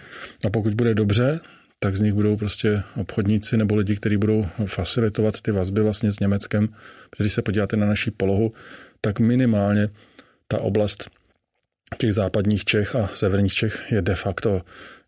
A 0.47 0.51
pokud 0.51 0.75
bude 0.75 0.95
dobře, 0.95 1.41
tak 1.79 1.97
z 1.97 2.01
nich 2.01 2.13
budou 2.13 2.37
prostě 2.37 2.83
obchodníci 2.97 3.57
nebo 3.57 3.77
lidi, 3.77 3.97
kteří 3.97 4.17
budou 4.17 4.47
facilitovat 4.67 5.41
ty 5.41 5.51
vazby 5.51 5.83
vlastně 5.83 6.13
s 6.13 6.21
Německem. 6.21 6.69
Protože 7.11 7.25
když 7.25 7.33
se 7.33 7.43
podíváte 7.43 7.77
na 7.77 7.87
naší 7.87 8.11
polohu, 8.11 8.53
tak 9.01 9.21
minimálně 9.21 9.89
ta 10.49 10.59
oblast 10.59 11.11
těch 11.99 12.15
západních 12.15 12.65
Čech 12.65 12.97
a 12.97 13.11
severních 13.15 13.55
Čech 13.55 13.93
je 13.93 14.03
de 14.03 14.15
facto 14.15 14.63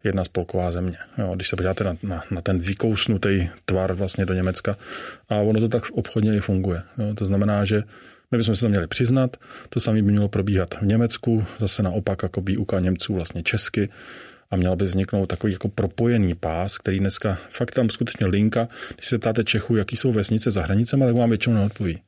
jedna 0.04 0.24
spolková 0.24 0.70
země. 0.70 0.96
Jo, 1.18 1.32
když 1.34 1.48
se 1.48 1.56
podíváte 1.56 1.84
na, 1.84 1.96
na, 2.02 2.24
na 2.30 2.40
ten 2.40 2.58
vykousnutý 2.58 3.48
tvar 3.64 3.92
vlastně 3.92 4.26
do 4.26 4.34
Německa 4.34 4.76
a 5.28 5.34
ono 5.34 5.60
to 5.60 5.68
tak 5.68 5.90
obchodně 5.90 6.36
i 6.36 6.40
funguje. 6.40 6.82
Jo, 6.98 7.14
to 7.14 7.24
znamená, 7.24 7.64
že 7.64 7.82
my 8.30 8.38
bychom 8.38 8.54
si 8.54 8.60
to 8.60 8.68
měli 8.68 8.86
přiznat, 8.86 9.36
to 9.68 9.80
samé 9.80 10.02
by 10.02 10.10
mělo 10.10 10.28
probíhat 10.28 10.74
v 10.74 10.82
Německu, 10.82 11.44
zase 11.58 11.82
naopak 11.82 12.22
jako 12.22 12.40
výuka 12.40 12.80
Němců 12.80 13.14
vlastně 13.14 13.42
česky, 13.42 13.88
a 14.50 14.56
měl 14.56 14.76
by 14.76 14.84
vzniknout 14.84 15.26
takový 15.26 15.52
jako 15.52 15.68
propojený 15.68 16.34
pás, 16.34 16.78
který 16.78 16.98
dneska 16.98 17.38
fakt 17.50 17.74
tam 17.74 17.88
skutečně 17.88 18.26
linka. 18.26 18.68
Když 18.94 19.06
se 19.06 19.18
ptáte 19.18 19.44
Čechu, 19.44 19.76
jaký 19.76 19.96
jsou 19.96 20.12
vesnice 20.12 20.50
za 20.50 20.62
hranicemi, 20.62 21.06
tak 21.06 21.16
vám 21.16 21.28
většinou 21.28 21.56
neodpoví. 21.56 22.00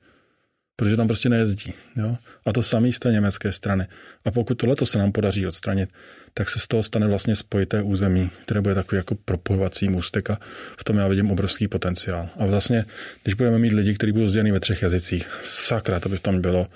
Protože 0.81 0.97
tam 0.97 1.07
prostě 1.07 1.29
nejezdí. 1.29 1.75
Jo? 1.97 2.17
A 2.47 2.53
to 2.53 2.63
samé 2.63 2.93
z 2.93 2.99
té 2.99 3.13
německé 3.13 3.53
strany. 3.53 3.87
A 4.25 4.31
pokud 4.31 4.55
tohle 4.55 4.77
se 4.85 4.99
nám 4.99 5.13
podaří 5.13 5.47
odstranit, 5.47 5.91
tak 6.35 6.49
se 6.49 6.59
z 6.59 6.67
toho 6.67 6.83
stane 6.83 7.07
vlastně 7.09 7.37
spojité 7.37 7.83
území, 7.83 8.31
které 8.45 8.61
bude 8.61 8.75
takový 8.75 8.97
jako 8.97 9.15
propojovací 9.15 9.89
můstek 9.89 10.31
a 10.31 10.39
v 10.79 10.85
tom 10.85 10.97
já 10.97 11.09
vidím 11.09 11.31
obrovský 11.31 11.69
potenciál. 11.69 12.29
A 12.37 12.47
vlastně, 12.47 12.85
když 13.23 13.35
budeme 13.35 13.59
mít 13.59 13.73
lidi, 13.73 13.95
kteří 13.95 14.13
budou 14.13 14.29
sděleni 14.29 14.53
ve 14.53 14.61
třech 14.61 14.83
jazycích, 14.83 15.29
sakra, 15.43 16.01
to 16.01 16.09
by 16.09 16.19
tam 16.19 16.41
bylo, 16.41 16.67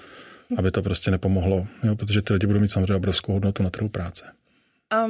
aby 0.57 0.71
to 0.71 0.83
prostě 0.83 1.11
nepomohlo, 1.11 1.67
jo? 1.83 1.97
protože 1.97 2.23
ty 2.23 2.33
lidi 2.33 2.47
budou 2.47 2.61
mít 2.61 2.69
samozřejmě 2.69 2.95
obrovskou 2.95 3.33
hodnotu 3.33 3.63
na 3.63 3.71
trhu 3.71 3.89
práce. 3.89 4.25
A 4.91 5.07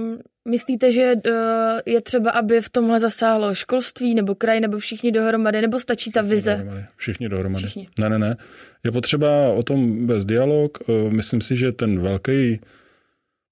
myslíte, 0.48 0.92
že 0.92 1.14
eh, 1.26 1.82
je 1.86 2.00
třeba, 2.00 2.30
aby 2.30 2.60
v 2.60 2.68
tomhle 2.68 3.00
zasáhlo 3.00 3.54
školství 3.54 4.14
nebo 4.14 4.34
kraj 4.34 4.60
nebo 4.60 4.78
všichni 4.78 5.12
dohromady, 5.12 5.60
nebo 5.60 5.80
stačí 5.80 6.10
ta 6.10 6.20
všichni 6.20 6.34
vize? 6.34 6.50
Dohromady. 6.50 6.84
Všichni 6.96 7.28
dohromady. 7.28 7.64
Všichni. 7.64 7.88
Ne, 7.98 8.08
ne, 8.08 8.18
ne. 8.18 8.36
Je 8.84 8.92
potřeba 8.92 9.52
o 9.52 9.62
tom 9.62 10.06
bez 10.06 10.24
dialog. 10.24 10.78
Eh, 10.88 11.10
myslím 11.10 11.40
si, 11.40 11.56
že 11.56 11.72
ten 11.72 12.00
velký 12.00 12.60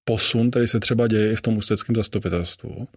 posun, 0.05 0.49
který 0.49 0.67
se 0.67 0.79
třeba 0.79 1.07
děje 1.07 1.31
i 1.31 1.35
v 1.35 1.41
tom 1.41 1.57
ústeckém 1.57 1.95
zastupitelstvu, 1.95 2.87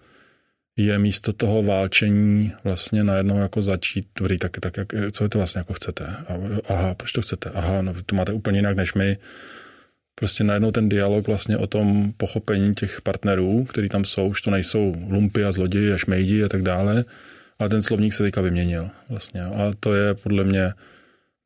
je 0.76 0.98
místo 0.98 1.32
toho 1.32 1.62
válčení 1.62 2.52
vlastně 2.64 3.04
najednou 3.04 3.38
jako 3.38 3.62
začít 3.62 4.06
tvrdit 4.12 4.38
taky 4.38 4.60
tak, 4.60 4.76
jak, 4.76 4.88
co 5.12 5.24
vy 5.24 5.30
to 5.30 5.38
vlastně 5.38 5.58
jako 5.58 5.72
chcete. 5.72 6.16
Aha, 6.68 6.94
proč 6.94 7.12
to 7.12 7.22
chcete? 7.22 7.50
Aha, 7.50 7.82
no 7.82 7.94
to 8.06 8.16
máte 8.16 8.32
úplně 8.32 8.58
jinak 8.58 8.76
než 8.76 8.94
my 8.94 9.18
prostě 10.18 10.44
najednou 10.44 10.70
ten 10.70 10.88
dialog 10.88 11.26
vlastně 11.26 11.56
o 11.56 11.66
tom 11.66 12.12
pochopení 12.16 12.74
těch 12.74 13.02
partnerů, 13.02 13.64
který 13.64 13.88
tam 13.88 14.04
jsou, 14.04 14.28
už 14.28 14.42
to 14.42 14.50
nejsou 14.50 14.94
lumpy 15.08 15.44
a 15.44 15.52
zloději 15.52 15.92
a 15.92 15.98
šmejdi 15.98 16.44
a 16.44 16.48
tak 16.48 16.62
dále, 16.62 17.04
ale 17.58 17.68
ten 17.68 17.82
slovník 17.82 18.12
se 18.12 18.22
teďka 18.22 18.40
vyměnil 18.40 18.90
vlastně 19.08 19.42
a 19.42 19.72
to 19.80 19.94
je 19.94 20.14
podle 20.14 20.44
mě 20.44 20.72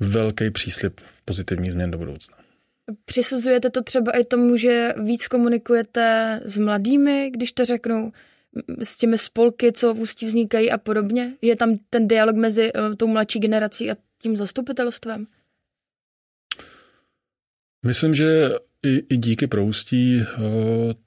velký 0.01 0.51
příslip 0.51 1.01
pozitivních 1.25 1.73
změn 1.73 1.91
do 1.91 1.99
budoucna. 1.99 2.37
Přisuzujete 3.05 3.71
to 3.71 3.83
třeba 3.83 4.13
i 4.13 4.25
tomu, 4.25 4.57
že 4.57 4.95
víc 5.05 5.29
komunikujete 5.29 6.41
s 6.45 6.59
mladými, 6.59 7.31
když 7.31 7.53
to 7.53 7.65
řeknu, 7.65 8.13
s 8.83 8.97
těmi 8.97 9.19
spolky, 9.19 9.73
co 9.73 9.95
v 9.95 10.01
Ústí 10.01 10.27
vznikají 10.27 10.71
a 10.71 10.79
podobně? 10.79 11.33
Je 11.43 11.57
tam 11.57 11.77
ten 11.91 12.09
dialog 12.09 12.37
mezi 12.37 12.73
uh, 12.73 12.95
tou 12.95 13.07
mladší 13.07 13.39
generací 13.39 13.91
a 13.91 13.95
tím 14.23 14.37
zastupitelstvem? 14.37 15.27
Myslím, 17.87 18.15
že 18.15 18.51
i, 18.83 19.03
i 19.09 19.17
díky 19.17 19.47
proustí 19.47 20.23
eh, 20.23 20.39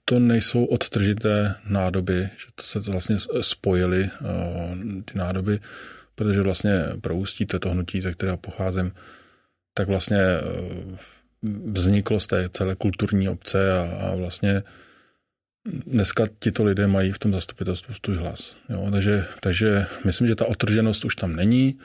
to 0.06 0.20
nejsou 0.20 0.66
odtržité 0.66 1.56
nádoby, 1.68 2.30
že 2.38 2.46
to 2.56 2.64
se 2.64 2.82
to 2.82 2.92
vlastně 2.92 3.16
spojily 3.42 4.04
eh, 4.04 5.04
ty 5.06 5.18
nádoby, 5.18 5.60
protože 6.16 6.42
vlastně 6.42 6.84
proustí 7.02 7.46
to 7.46 7.70
hnutí, 7.70 8.02
ze 8.02 8.12
kterého 8.12 8.38
pocházím, 8.38 8.92
tak 9.74 9.88
vlastně 9.88 10.22
eh, 10.22 10.98
vzniklo 11.72 12.20
z 12.20 12.28
té 12.28 12.50
celé 12.50 12.76
kulturní 12.76 13.30
obce 13.30 13.74
a, 13.78 13.82
a 13.82 14.16
vlastně 14.16 14.64
dneska 15.66 16.24
tito 16.40 16.64
lidé 16.64 16.88
mají 16.88 17.12
v 17.12 17.20
tom 17.20 17.34
zastupitelstvu 17.34 17.94
svůj 18.06 18.18
hlas. 18.18 18.56
Jo? 18.70 18.88
Takže, 18.92 19.26
takže 19.40 19.86
myslím, 20.06 20.28
že 20.28 20.36
ta 20.36 20.46
otrženost 20.46 21.06
už 21.06 21.16
tam 21.16 21.36
není. 21.36 21.80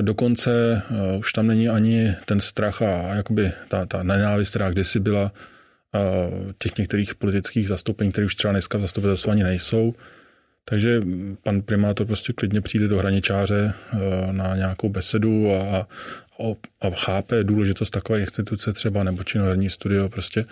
Dokonce 0.00 0.82
uh, 0.90 1.18
už 1.18 1.32
tam 1.32 1.46
není 1.46 1.68
ani 1.68 2.14
ten 2.24 2.40
strach 2.40 2.82
a, 2.82 3.14
jakoby 3.14 3.52
ta, 3.68 3.86
ta 3.86 4.02
nenávist, 4.02 4.50
která 4.50 4.70
kdysi 4.70 5.00
byla 5.00 5.22
uh, 5.22 6.52
těch 6.58 6.78
některých 6.78 7.14
politických 7.14 7.68
zastoupení, 7.68 8.12
které 8.12 8.24
už 8.24 8.34
třeba 8.34 8.52
dneska 8.52 8.78
v 8.78 8.80
zastupitelstvu 8.80 9.30
ani 9.30 9.42
nejsou. 9.42 9.94
Takže 10.64 11.00
pan 11.42 11.62
primátor 11.62 12.06
prostě 12.06 12.32
klidně 12.32 12.60
přijde 12.60 12.88
do 12.88 12.98
hraničáře 12.98 13.72
uh, 13.92 14.32
na 14.32 14.56
nějakou 14.56 14.88
besedu 14.88 15.54
a, 15.54 15.78
a, 15.78 15.86
a 16.80 16.90
chápe 16.90 17.44
důležitost 17.44 17.90
takové 17.90 18.20
instituce 18.20 18.72
třeba 18.72 19.04
nebo 19.04 19.24
činoherní 19.24 19.70
studio 19.70 20.08
prostě. 20.08 20.44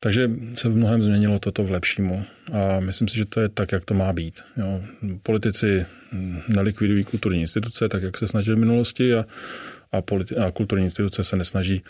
Takže 0.00 0.30
se 0.54 0.68
v 0.68 0.76
mnohem 0.76 1.02
změnilo 1.02 1.38
toto 1.38 1.64
v 1.64 1.70
lepšímu 1.70 2.24
a 2.52 2.80
myslím 2.80 3.08
si, 3.08 3.16
že 3.16 3.24
to 3.24 3.40
je 3.40 3.48
tak, 3.48 3.72
jak 3.72 3.84
to 3.84 3.94
má 3.94 4.12
být. 4.12 4.40
Jo. 4.56 4.82
Politici 5.22 5.86
nelikvidují 6.48 7.04
kulturní 7.04 7.40
instituce, 7.40 7.88
tak 7.88 8.02
jak 8.02 8.18
se 8.18 8.28
snažili 8.28 8.56
v 8.56 8.60
minulosti 8.60 9.14
a, 9.14 9.24
a, 9.92 10.00
politi- 10.00 10.46
a 10.46 10.50
kulturní 10.50 10.84
instituce 10.84 11.24
se 11.24 11.36
nesnaží 11.36 11.82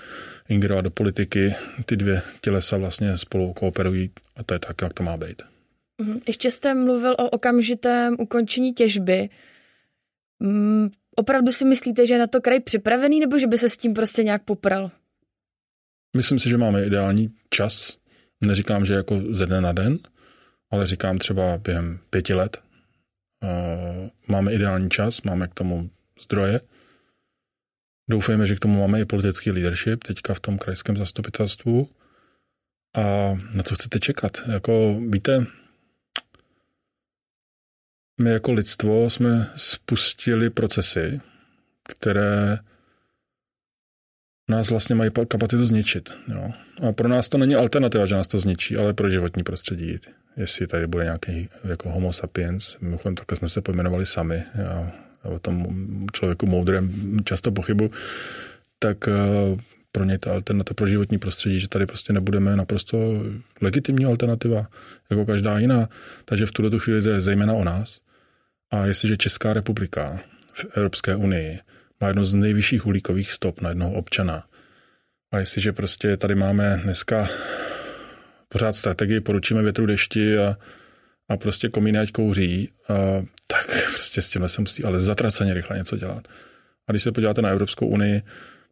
ingerovat 0.48 0.84
do 0.84 0.90
politiky. 0.90 1.54
Ty 1.84 1.96
dvě 1.96 2.22
tělesa 2.40 2.76
vlastně 2.76 3.18
spolu 3.18 3.52
kooperují 3.52 4.10
a 4.36 4.42
to 4.42 4.54
je 4.54 4.58
tak, 4.60 4.82
jak 4.82 4.92
to 4.92 5.02
má 5.02 5.16
být. 5.16 5.42
Mhm. 5.98 6.20
Ještě 6.26 6.50
jste 6.50 6.74
mluvil 6.74 7.12
o 7.12 7.30
okamžitém 7.30 8.16
ukončení 8.18 8.72
těžby. 8.72 9.28
Mm, 10.40 10.90
opravdu 11.16 11.52
si 11.52 11.64
myslíte, 11.64 12.06
že 12.06 12.14
je 12.14 12.18
na 12.18 12.26
to 12.26 12.40
kraj 12.40 12.60
připravený, 12.60 13.20
nebo 13.20 13.38
že 13.38 13.46
by 13.46 13.58
se 13.58 13.68
s 13.68 13.76
tím 13.76 13.94
prostě 13.94 14.24
nějak 14.24 14.42
popral? 14.42 14.90
Myslím 16.16 16.38
si, 16.38 16.48
že 16.48 16.56
máme 16.56 16.86
ideální 16.86 17.34
čas. 17.50 17.98
Neříkám, 18.40 18.84
že 18.84 18.94
jako 18.94 19.22
ze 19.30 19.46
dne 19.46 19.60
na 19.60 19.72
den, 19.72 19.98
ale 20.70 20.86
říkám 20.86 21.18
třeba 21.18 21.58
během 21.58 22.00
pěti 22.10 22.34
let. 22.34 22.62
Máme 24.28 24.52
ideální 24.52 24.90
čas, 24.90 25.22
máme 25.22 25.48
k 25.48 25.54
tomu 25.54 25.90
zdroje. 26.22 26.60
Doufejme, 28.10 28.46
že 28.46 28.56
k 28.56 28.60
tomu 28.60 28.80
máme 28.80 29.00
i 29.00 29.04
politický 29.04 29.50
leadership 29.50 30.04
teďka 30.04 30.34
v 30.34 30.40
tom 30.40 30.58
krajském 30.58 30.96
zastupitelstvu. 30.96 31.90
A 32.96 33.34
na 33.54 33.62
co 33.62 33.74
chcete 33.74 34.00
čekat? 34.00 34.38
Jako, 34.52 35.00
víte, 35.08 35.46
my 38.20 38.30
jako 38.30 38.52
lidstvo 38.52 39.10
jsme 39.10 39.50
spustili 39.56 40.50
procesy, 40.50 41.20
které 41.88 42.58
nás 44.48 44.70
vlastně 44.70 44.94
mají 44.94 45.10
kapacitu 45.28 45.64
zničit. 45.64 46.10
Jo. 46.28 46.50
A 46.88 46.92
pro 46.92 47.08
nás 47.08 47.28
to 47.28 47.38
není 47.38 47.54
alternativa, 47.54 48.06
že 48.06 48.14
nás 48.14 48.28
to 48.28 48.38
zničí, 48.38 48.76
ale 48.76 48.94
pro 48.94 49.10
životní 49.10 49.42
prostředí. 49.42 49.98
Jestli 50.36 50.66
tady 50.66 50.86
bude 50.86 51.04
nějaký 51.04 51.48
jako 51.64 51.90
homo 51.90 52.12
sapiens, 52.12 52.76
mimochodem 52.80 53.14
takhle 53.14 53.36
jsme 53.36 53.48
se 53.48 53.60
pojmenovali 53.60 54.06
sami. 54.06 54.42
Já 54.54 54.92
o 55.22 55.38
tom 55.38 55.66
člověku 56.12 56.46
moudrém 56.46 56.90
často 57.24 57.52
pochybu, 57.52 57.90
tak 58.78 59.08
eh, 59.08 59.12
pro 59.92 60.04
ně 60.04 60.18
ta 60.18 60.32
alternativa 60.32 60.74
pro 60.74 60.86
životní 60.86 61.18
prostředí, 61.18 61.60
že 61.60 61.68
tady 61.68 61.86
prostě 61.86 62.12
nebudeme 62.12 62.56
naprosto 62.56 63.24
legitimní 63.60 64.04
alternativa, 64.04 64.66
jako 65.10 65.26
každá 65.26 65.58
jiná. 65.58 65.88
Takže 66.24 66.46
v 66.46 66.52
tuto 66.52 66.78
chvíli 66.78 67.02
jde 67.02 67.20
zejména 67.20 67.52
o 67.52 67.64
nás. 67.64 68.00
A 68.70 68.86
jestliže 68.86 69.16
Česká 69.16 69.52
republika 69.52 70.20
v 70.52 70.66
Evropské 70.76 71.16
unii 71.16 71.58
má 72.00 72.08
jedno 72.08 72.24
z 72.24 72.34
nejvyšších 72.34 72.86
uhlíkových 72.86 73.32
stop 73.32 73.60
na 73.60 73.68
jednoho 73.68 73.92
občana, 73.92 74.44
a 75.32 75.38
jestliže 75.38 75.72
prostě 75.72 76.16
tady 76.16 76.34
máme 76.34 76.80
dneska 76.82 77.28
pořád 78.48 78.76
strategii, 78.76 79.20
poručíme 79.20 79.62
větru 79.62 79.86
dešti 79.86 80.38
a, 80.38 80.56
a 81.28 81.36
prostě 81.36 81.68
komíny 81.68 81.98
ať 81.98 82.12
kouří, 82.12 82.68
a, 82.88 82.94
tak 83.46 83.66
prostě 83.92 84.22
s 84.22 84.30
tímhle 84.30 84.48
se 84.48 84.60
musí 84.60 84.84
ale 84.84 84.98
zatraceně 84.98 85.54
rychle 85.54 85.76
něco 85.76 85.96
dělat. 85.96 86.28
A 86.86 86.92
když 86.92 87.02
se 87.02 87.12
podíváte 87.12 87.42
na 87.42 87.48
Evropskou 87.48 87.86
unii, 87.86 88.22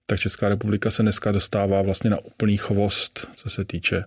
tak 0.07 0.21
Česká 0.21 0.49
republika 0.49 0.91
se 0.91 1.03
dneska 1.03 1.33
dostává 1.33 1.83
vlastně 1.83 2.11
na 2.11 2.19
úplný 2.19 2.57
chvost, 2.57 3.29
co 3.35 3.51
se 3.51 3.65
týče 3.65 4.05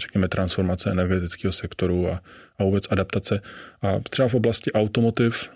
řekněme, 0.00 0.28
transformace 0.28 0.90
energetického 0.90 1.52
sektoru 1.52 2.10
a, 2.10 2.22
a 2.58 2.64
vůbec 2.64 2.84
adaptace. 2.90 3.40
A 3.82 4.00
třeba 4.10 4.28
v 4.28 4.34
oblasti 4.34 4.72
automotiv, 4.72 5.50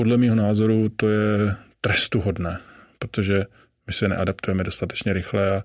podle 0.00 0.16
mého 0.16 0.34
názoru, 0.34 0.88
to 0.88 1.08
je 1.08 1.54
trestuhodné, 1.80 2.58
protože 2.98 3.44
my 3.86 3.92
se 3.92 4.08
neadaptujeme 4.08 4.64
dostatečně 4.64 5.12
rychle 5.12 5.50
a 5.50 5.64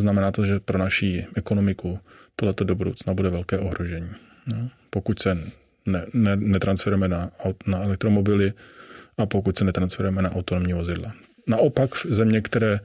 znamená 0.00 0.32
to, 0.32 0.44
že 0.44 0.60
pro 0.60 0.78
naší 0.78 1.26
ekonomiku 1.36 2.00
tohleto 2.36 2.64
do 2.64 2.74
budoucna 2.74 3.14
bude 3.14 3.30
velké 3.30 3.58
ohrožení. 3.58 4.08
No, 4.46 4.70
pokud 4.90 5.18
se 5.18 5.38
ne, 5.86 6.06
ne, 6.12 6.36
netransferujeme 6.36 7.08
na, 7.08 7.30
na 7.66 7.82
elektromobily 7.82 8.52
a 9.18 9.26
pokud 9.26 9.58
se 9.58 9.64
netransferujeme 9.64 10.22
na 10.22 10.32
autonomní 10.32 10.72
vozidla. 10.72 11.12
Naopak 11.46 11.90
země, 12.08 12.40
které 12.40 12.80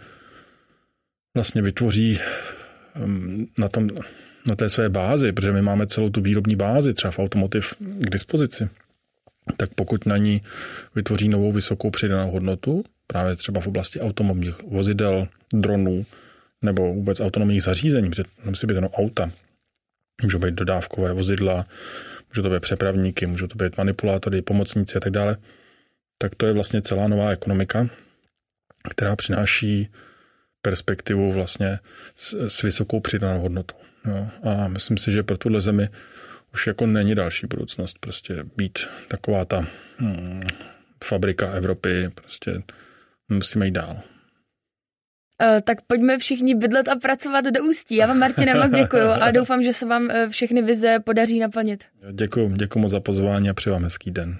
vlastně 1.35 1.61
vytvoří 1.61 2.19
um, 3.03 3.47
na, 3.57 3.67
tom, 3.67 3.87
na 4.47 4.55
té 4.55 4.69
své 4.69 4.89
bázi, 4.89 5.31
protože 5.31 5.51
my 5.51 5.61
máme 5.61 5.87
celou 5.87 6.09
tu 6.09 6.21
výrobní 6.21 6.55
bázi, 6.55 6.93
třeba 6.93 7.11
v 7.11 7.19
automotiv 7.19 7.73
k 7.79 8.09
dispozici, 8.09 8.69
tak 9.57 9.69
pokud 9.75 10.05
na 10.05 10.17
ní 10.17 10.41
vytvoří 10.95 11.29
novou 11.29 11.51
vysokou 11.51 11.89
přidanou 11.89 12.31
hodnotu, 12.31 12.83
právě 13.07 13.35
třeba 13.35 13.61
v 13.61 13.67
oblasti 13.67 13.99
automobilních 13.99 14.63
vozidel, 14.63 15.27
dronů 15.53 16.05
nebo 16.61 16.93
vůbec 16.93 17.19
autonomních 17.19 17.63
zařízení, 17.63 18.09
protože 18.09 18.23
nemusí 18.43 18.67
být 18.67 18.75
jenom 18.75 18.91
auta, 18.93 19.31
můžou 20.21 20.39
být 20.39 20.53
dodávkové 20.53 21.13
vozidla, 21.13 21.65
můžou 22.29 22.41
to 22.41 22.49
být 22.49 22.61
přepravníky, 22.61 23.25
můžou 23.25 23.47
to 23.47 23.55
být 23.55 23.77
manipulátory, 23.77 24.41
pomocníci 24.41 24.97
a 24.97 24.99
tak 24.99 25.11
dále, 25.11 25.37
tak 26.17 26.35
to 26.35 26.45
je 26.45 26.53
vlastně 26.53 26.81
celá 26.81 27.07
nová 27.07 27.31
ekonomika, 27.31 27.87
která 28.89 29.15
přináší 29.15 29.89
perspektivu 30.61 31.31
vlastně 31.31 31.79
s, 32.15 32.47
s 32.47 32.61
vysokou 32.61 32.99
přidanou 32.99 33.41
hodnotou. 33.41 33.75
Jo. 34.05 34.27
A 34.43 34.67
myslím 34.67 34.97
si, 34.97 35.11
že 35.11 35.23
pro 35.23 35.37
tuhle 35.37 35.61
zemi 35.61 35.89
už 36.53 36.67
jako 36.67 36.85
není 36.85 37.15
další 37.15 37.47
budoucnost 37.47 37.99
prostě 37.99 38.43
být 38.57 38.79
taková 39.07 39.45
ta 39.45 39.67
hmm, 39.97 40.41
fabrika 41.03 41.51
Evropy, 41.51 42.09
prostě 42.15 42.61
musíme 43.29 43.65
jít 43.65 43.71
dál. 43.71 44.01
Uh, 45.43 45.61
tak 45.63 45.81
pojďme 45.81 46.17
všichni 46.17 46.55
bydlet 46.55 46.87
a 46.87 46.95
pracovat 46.95 47.45
do 47.45 47.63
ústí. 47.63 47.95
Já 47.95 48.07
vám, 48.07 48.19
Martina, 48.19 48.53
moc 48.53 48.71
děkuju 48.75 49.09
a 49.09 49.31
doufám, 49.31 49.63
že 49.63 49.73
se 49.73 49.85
vám 49.85 50.11
eh, 50.11 50.29
všechny 50.29 50.61
vize 50.61 50.99
podaří 50.99 51.39
naplnit. 51.39 51.83
Děkuji, 52.11 52.49
děkuji 52.49 52.79
moc 52.79 52.91
za 52.91 52.99
pozvání 52.99 53.49
a 53.49 53.53
přeji 53.53 53.71
vám 53.71 53.83
hezký 53.83 54.11
den. 54.11 54.37